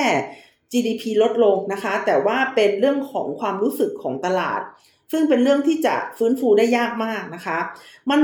[0.71, 4.61] GDP ลดลงนะคะ แต่ว่าเป็นเรื่องของความรู้สึกของตลาด
[5.11, 7.57] ซึ่งเป็นเรื่องที่จะฟื้นฟูได้ยากมากนะคะ
[8.09, 8.21] มัน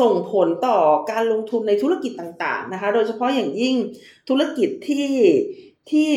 [0.00, 0.78] ส่งผลต่อ
[1.10, 3.76] การลงทุนในธุรกิจต่างๆนะคะ โดยเฉพาะอย่างยิ่ง
[4.28, 5.06] ธุรกิจที่
[5.90, 6.10] ที่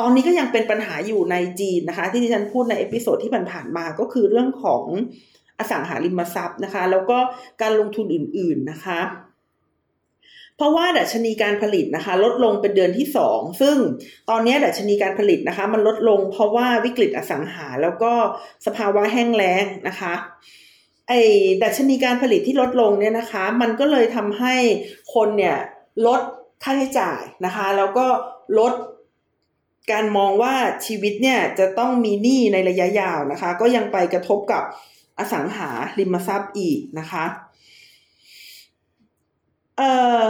[0.00, 4.84] ตอนนี้ก็ยังเป็นปัญหาอยู่ในจีนนะคะ ที่ดิฉันพูดใน episode ที่ผ่านๆมาก็คือเรื่องของ
[5.58, 7.18] อสังหาริมทรัพย์นะคะ แล้วก็
[7.62, 9.00] การลงทุนอื่น ๆนะคะ
[10.56, 13.76] เพราะว่าดัชนีการผลิตนะคะ ลดลงเป็นเดือนที่สองซึ่ง
[14.30, 18.12] ตอนนี้ดัชนีการผลิตนะคะ มันลดลงเพราะว่าวิกฤตอสังหาแล้วก็
[18.66, 20.12] สภาวะแห้งแล้งนะคะ
[21.08, 21.20] ไอ้
[21.62, 24.54] ดัชนีการผลิตที่ลดลงเนี่ยนะคะ มันก็เลยทำให้
[25.14, 25.56] คนเนี่ย
[26.06, 26.20] ลด
[26.62, 28.06] ค่าใช้จ่ายนะคะ แล้วก็
[28.58, 28.72] ลด
[29.92, 30.54] การมองว่า
[30.86, 34.62] ชีวิตเนี่ยจะต้องมีหนี้ในระยะยาวนะคะ ก็ยังไปกระทบกับ
[35.18, 37.24] อสังหาริมทรัพย์อีกนะคะ
[39.76, 40.22] เอ่อ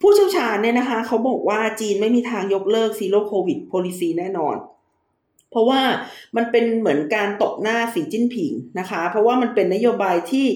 [0.00, 4.56] ผู้เชี่ยวชาญเนี่ยนะคะเขาบอกว่าจีนไม่มีทางยกเลิก Zero Covid Policy แน่นอน
[5.50, 5.80] เพราะว่า
[6.36, 10.46] มันเป็นเหมือนการตบหน้าสีจิ้นผิงนะคะ เพราะว่ามันเป็นนโยบายที่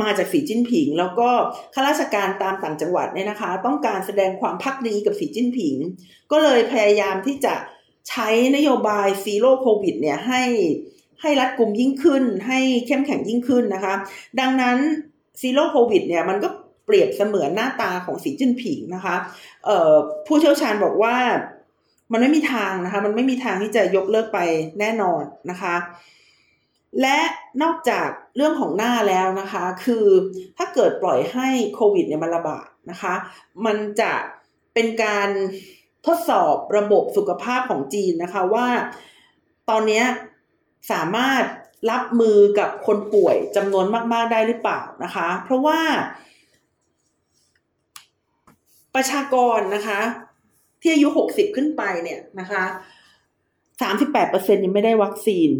[0.00, 1.28] มาจากสีจิ้นผิง แล้วก็
[1.74, 5.76] ข้าราชการตามต่างจังหวัดเนี่ยนะคะ ต้องการแสดงความภักดีกับสีจิ้นผิง
[6.30, 7.54] ก็เลยพยายามที่จะ
[8.08, 10.42] ใช้นโยบาย Zero Covid เนี่ยให้
[11.20, 13.94] ให้รัดกลุ่มยิ่งขึ้น ให้เข้มแข็งยิ่งขึ้นนะคะ
[14.40, 14.78] ดังนั้น
[15.40, 16.48] Zero Covid เนี่ยมันก็
[16.86, 19.16] เปรียบเสมือนหน้าตาของสีจิ้นผิงนะคะ
[19.64, 19.92] เอ่อ
[20.26, 21.16] ผู้เชี่ยวชาญบอกว่า
[22.12, 24.38] มันไม่มีทางนะคะ มันไม่มีทางที่จะยกเลิกไป
[24.80, 25.74] แน่นอนนะคะ
[27.00, 27.18] และ
[27.62, 30.06] นอกจากเรื่องของหน้าแล้วนะคะ คือ
[30.58, 33.14] ถ้าเกิดปล่อยให้โควิดเนี่ยมันระบาดนะคะ
[33.66, 34.12] มันจะ
[34.74, 35.28] เป็นการ
[36.06, 38.66] ทดสอบระบบสุขภาพของจีนนะคะว่า
[39.70, 40.02] ตอนนี้
[40.92, 41.42] สามารถ
[41.90, 45.80] รับมือกับคนป่วยจำนวนมาก ๆ ได้หรือเปล่านะคะ เพราะว่า
[48.94, 50.00] ประชากรนะคะ
[50.80, 52.64] ที่อายุหกสิบขึ้นไปเนี่ยนะคะ
[53.82, 55.50] สามสิบแปดเปอร์เซ็นยังไม่ได้วัคซีน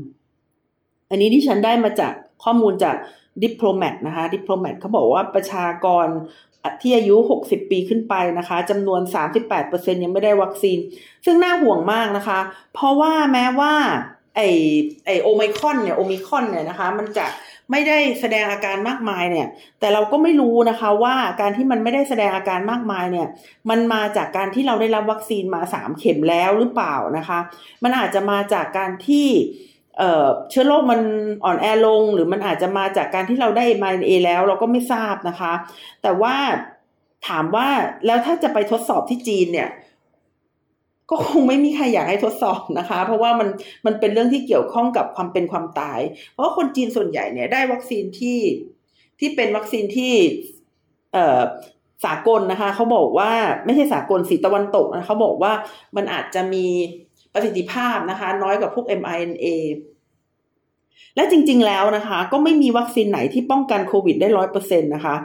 [1.12, 2.12] อันนี้ที่ฉันได้มาจาก
[2.44, 2.96] ข้อมูลจาก
[3.42, 6.07] ดิปโลแมตนะคะดิปโลแมตเขาบอกว่าประชากร
[6.83, 9.01] ที่อายุ 60 ปีขึ้นไปนะคะจำนวน
[9.53, 10.79] 38%ยังไม่ได้วัคซีน
[11.25, 12.38] ซึ่งน่าห่วงมากนะคะ
[12.75, 13.72] เพราะว่าแม้ว่า
[14.37, 14.40] ไอ
[15.07, 17.27] ไอโอไมคอนเนี่ยโอมิคอนเนี่ยนะคะ มันจะ
[17.70, 19.48] ไม่ได้แสดงอาการมากมายเนี่ย
[19.81, 23.29] แต่เราก็ไม่รู้นะคะว่าการที่มันไม่ได้แสดงอาการมากมายเนี่ย
[23.70, 27.38] มันมาจากการที่เราได้รับวัคซีนมาสามเข็มแล้วหรือเปล่านะคะ
[27.83, 29.29] มันอาจจะมาจากการที่
[30.51, 31.01] เชื้อโรคมัน
[31.45, 35.53] อ่อนแอลง หรือมันอาจจะมาจากการที่เราได้ mRNA แล้วเราก็ไม่ทราบนะคะ
[36.03, 36.37] แต่ว่า
[37.29, 37.69] ถามว่า
[38.07, 39.69] แล้วถ้าจะไปทดสอบที่จีนเนี่ย
[41.11, 43.49] ก็คงไม่มีใครอยากให้ทดสอบนะคะ เพราะว่ามัน
[43.87, 46.01] มันเป็นเรื่องที่เกี่ยวข้องกับความเป็นความตาย
[46.33, 48.38] เพราะคนจีนส่วนใหญ่เนี่ยได้วัคซีนที่
[49.19, 50.12] ที่เป็นวัคซีนที่
[51.12, 51.41] เอ่อ
[52.05, 53.31] สากลนะคะเขาบอกว่า
[53.65, 55.53] ไม่ใช่สากลสีตะวันตกนะเขาบอกว่า
[55.97, 56.67] มันอาจจะมี
[57.33, 59.47] ประสิทธิภาพนะคะ น้อยกว่าพวก mRNA
[61.17, 65.17] และจริง ๆ แล้วนะคะ ก็ไม่มีวัคซีนไหนที่ป้องกันโควิดได้ร้อยเปอร์เซ็นตนะคะ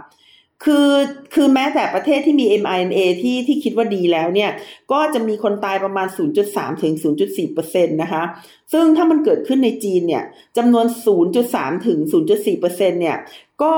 [0.66, 0.90] คือ
[1.34, 4.52] คือแม้แต่ประเทศที่มี mRNA ที่ที่คิดว่าดีแล้วเนี่ย
[4.92, 6.08] ก็จะมีคนตายประมาณ
[6.46, 8.24] 0.3 ถึง 0.4เปอร์เซ็นตนะคะ
[8.74, 10.24] ซึ่งถ้ามันเกิดขึ้นในจีนเนี่ย
[10.58, 10.86] จำนวน
[11.36, 13.18] 0.3 ถึง 0.4เปอร์เซ็นตเนี่ย
[13.64, 13.74] ก็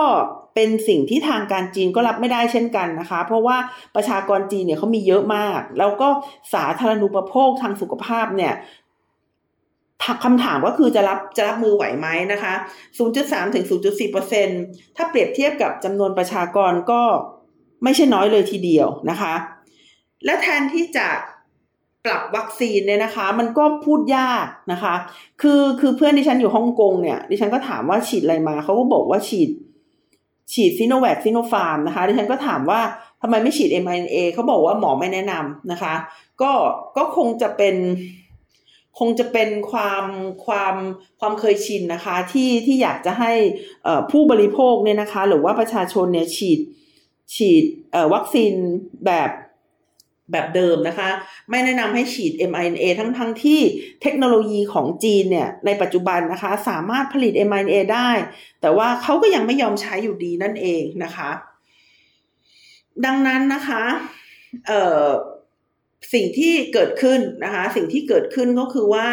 [0.56, 3.58] เป็นสิ่งที่ทางการจีนก็รับไม่ได้เช่นกันนะคะ เพราะว่า
[3.96, 6.10] ประชากรจีนเนี่ยเขามีเยอะมาก แล้วก็
[6.54, 8.54] สาธารณูปโภคทางสุขภาพเนี่ย
[10.24, 12.54] คำถามก็คือจะรับจะรับมือไหวไหมนะคะ
[13.04, 14.48] 0.3 ถึง 0.4เปอร์เซ็น
[14.96, 17.02] ถ้าเปรียบเทียบกับจำนวนประชากรก็
[17.84, 19.34] ไม่ใช่น้อยเลยทีเดียวนะคะ
[20.26, 21.08] และแทนที่จะ
[22.06, 24.96] ปรับวัคซีนเนี่ยนะคะ มันก็พูดยากนะคะ
[25.42, 29.50] คือคือเพื่อนที่ฉันอยู่ฮ่องกงเนี่ยดิฉันก็ถามว่าฉีดอะไรมาเขาก็บอกว่าฉีด
[30.54, 32.82] ฉีดซีโนแวคซีโนฟาร์มนะคะดิฉันก็ถามว่า
[33.22, 35.94] ทำไมไม่ฉีด mRNA เขาบอกว่าหมอไม่แนะนำนะคะ
[36.42, 36.52] ก็
[36.98, 37.76] ก็คงจะเป็น
[39.00, 40.06] คงจะเป็นความ
[40.46, 40.76] ความ
[41.20, 43.34] ความเคยชินนะคะ ที่ที่อยากจะให้
[44.12, 46.60] ผู้บริโภคเนี่ยนะคะ หรือว่าประชาชนเนี่ยฉีด
[47.36, 47.64] ฉีด
[48.14, 48.54] วัคซีน
[49.06, 49.32] แบบ
[50.32, 51.10] แบบเดิมนะคะ
[51.50, 53.60] ไม่แนะนำให้ฉีด mRNA ทั้งทั้งที่
[54.02, 58.10] เทคโนโลยีของจีนเนี่ยในปัจจุบันนะคะ สามารถผลิต mRNA ได้
[58.62, 61.32] แต่ว่าเขาก็ยังไม่ยอมใช้อยู่ดีนั่นเองนะคะ
[63.06, 63.84] ดังนั้นนะคะ
[64.68, 65.06] เอ่อ
[66.14, 69.08] สิ่งที่เกิดขึ้นนะคะ สิ่งที่เกิดขึ้นก็คือว่า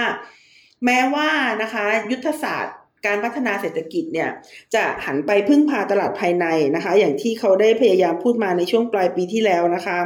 [0.84, 1.30] แม้ว่า
[1.62, 2.76] นะคะ ยุทธศาสตร์
[3.06, 4.30] การพัฒนาเศรษฐกิจเนี่ย
[4.74, 9.98] จะหันไปพึ่งพาตลาดภายในนะคะ อย่างที่เขาได้พยายามพูดมาในช่วงปลายปีที่แล้วนะคะ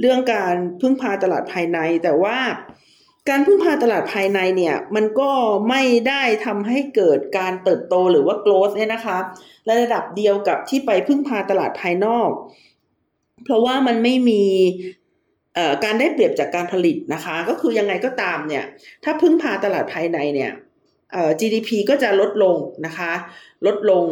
[0.00, 2.38] เรื่องการพึ่งพาตลาดภายใน แต่ว่า
[3.28, 5.30] การพึ่งพาตลาดภายในเนี่ยมันก็
[5.68, 9.18] ไม่ได้ทำให้เกิดการเติบโตหรือว่า growth เนี่ยนะคะ
[9.68, 12.30] ระดับเดียวกับที่ไปพึ่งพาตลาดภายนอก
[13.44, 14.42] เพราะว่ามันไม่มี
[15.84, 18.64] การได้เปรียบจากการผลิตนะคะ ก็คือยังไงก็ตามเนี่ย
[19.04, 20.52] ถ้าพึ่งพาตลาดภายในเนี่ย
[21.40, 22.56] GDP ก็จะลดลง
[22.86, 23.12] นะคะ
[23.66, 24.04] ลดลง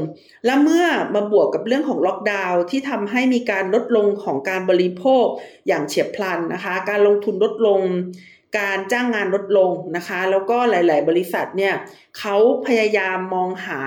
[0.45, 0.85] และเมื่อ
[1.15, 5.27] มาบวกกับเรื่องของล็อกดาวน์ที่ทำให้มีการลดลงของการบริโภค
[5.69, 7.81] อย่างเฉียบพลันนะคะ การลงทุนลดลง
[8.59, 11.75] การจ้างงานลดลงนะคะ แล้วก็หลาย ๆ บริษัทเนี่ย
[12.19, 12.37] เขา
[12.67, 13.81] พยายามมองหา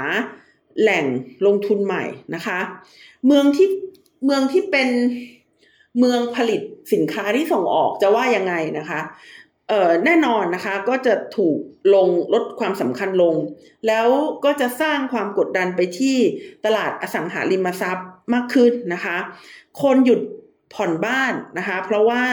[0.82, 1.05] แหล่ง
[1.45, 2.03] ลงทุนใหม่
[2.36, 2.60] นะคะ
[3.26, 3.68] เมืองที่
[4.26, 4.89] เมืองที่เป็น
[5.99, 6.61] เมืองผลิต
[6.93, 9.01] สินค้าที่ส่งออกจะว่ายังไงนะคะ
[9.69, 11.57] เอ่อแน่นอนนะคะก็จะถูก
[11.93, 13.35] ลงลดความสำคัญลง
[13.87, 14.07] แล้ว
[14.45, 16.17] ก็จะสร้างความกดดันไปที่
[16.65, 19.17] ตลาดอสังหาริมทรัพย์มากขึ้นนะคะ
[19.81, 20.21] คนหยุด
[20.73, 22.23] ผ่อนบ้านนะคะ เพราะว่า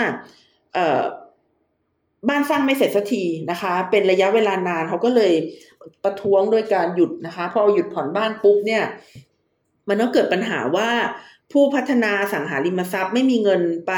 [0.74, 1.02] เอ่อ
[2.28, 5.32] บ้านสร้างไม่เสร็จสักทีนะคะ เป็นระยะเวลานานเขาก็เลย
[6.04, 8.84] ประท้วงโดยการหยุดนะคะพอหยุดผ่อนบ้านปุ๊บเนี่ย
[9.88, 10.90] มันก็เกิดปัญหาว่า
[11.53, 13.92] ผู้พัฒนาสังหาริมทรัพย์ ไม่มีเงินไป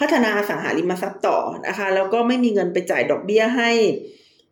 [0.00, 1.38] พัฒนาสังหาริมทรัพย์ต่อ
[1.68, 3.70] นะคะ แล้วก็ไม่มีเงินไปจ่ายดอกเบี้ยให้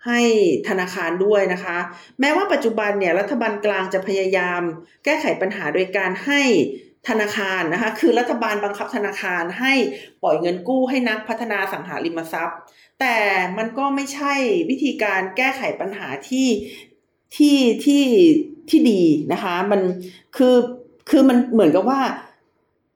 [0.06, 0.20] ให้
[0.68, 1.78] ธนาคารด้วยนะคะ
[2.20, 4.60] แม้ว่าปัจจุบันเนี่ยรัฐบาลกลางจะพยายาม
[5.04, 6.42] แก้ไขปัญหาโดยการให้
[7.08, 9.72] ธนาคารนะคะ คือรัฐบาลบังคับธนาคารให้
[10.22, 12.58] ปล่อยเงินกู้ให้นักพัฒนาสังหาริมทรัพย์
[13.00, 13.16] แต่
[13.58, 14.34] มันก็ไม่ใช่
[14.70, 16.48] วิธีการแก้ไขปัญหาที่
[17.36, 18.04] ที่ที่
[18.70, 19.02] ที่ดี
[19.32, 19.80] นะคะ มัน
[20.36, 20.54] คือ
[21.10, 22.00] คือมันเหมือนกับว่า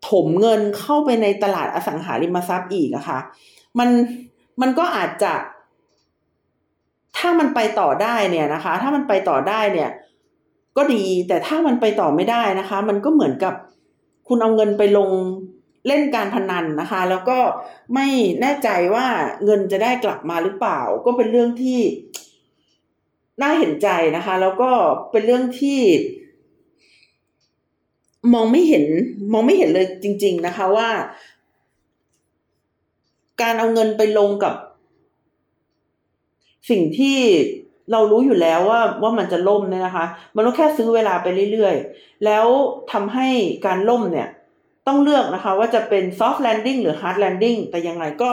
[0.09, 3.19] ถมเงินเข้าไปในตลาดอสังหาริมทรัพย์อีกอะคะ่ะ
[3.79, 3.89] มัน
[4.61, 5.33] มันก็อาจจะ
[7.17, 9.91] ถ้ามันไปต่อได้เนี่ยนะคะ ถ้ามันไปต่อได้เนี่ย
[10.77, 13.55] ก็ดีแต่ถ้ามันไปต่อไม่ได้นะคะ มันก็เหมือนกับ
[14.29, 15.11] คุณเอาเงินไปลง
[15.87, 17.39] เล่นการพนันนะคะ แล้วก็
[17.95, 18.07] ไม่
[18.41, 19.07] แน่ใจว่า
[19.45, 21.81] เงินจะได้กลับมาหรือเปล่า ก็เป็นเรื่องที่
[23.43, 24.71] น่าเห็นใจนะคะ แล้วก็
[25.11, 25.81] เป็นเรื่องที่
[28.35, 28.85] มองไม่เห็น
[29.33, 30.89] มองไม่เห็นเลยจริง ๆนะคะว่า
[33.43, 34.55] การเอาเงินไปลงกับ
[36.71, 37.19] สิ่งที่
[37.93, 40.07] เรารู้อยู่แล้วว่าว่ามันจะล่มเนี่ยนะคะ
[40.37, 42.47] มันก็แค่ซื้อเวลาไปเรื่อยๆ แล้ว
[42.93, 43.29] ทำให้
[43.67, 44.29] การล่มเนี่ย
[44.87, 48.31] ต้องเลือกนะคะ ว่าจะเป็น soft landing หรือ hard landing แต่ยังไงก็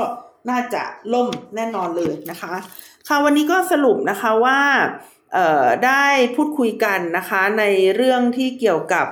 [0.49, 0.81] น่าจะ
[1.13, 2.53] ล่มแน่นอนเลยนะคะ
[3.07, 4.59] ค่ะวันนี้ก็สรุปนะคะว่า
[5.85, 7.63] ได้พูดคุยกันนะคะใน
[7.95, 9.05] เรื่องที่เกี่ยวกับ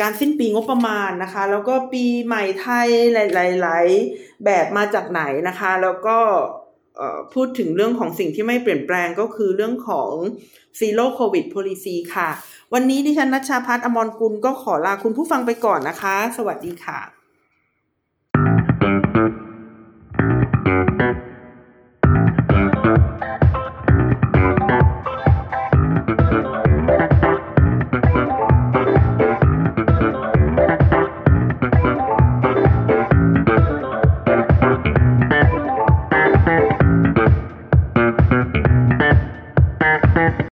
[0.00, 3.18] การสิ้นปีงบประมาณนะคะ แล้วก็ปีใหม่ไทยห
[3.66, 6.18] ลายๆแบบมาจากไหนนะคะ แล้วก็
[7.34, 10.12] พูดถึงเรื่องของสิ่งที่ไม่เปลี่ยนแปลงก็คือเรื่องของ
[10.80, 12.28] Zero COVID Policy ค่ะ
[12.74, 17.21] วันนี้ดิฉันนัชชาพัฒน์อมรกุลก็ขอลาคุณผู้ฟังไปก่อนนะคะ สวัสดีค่ะ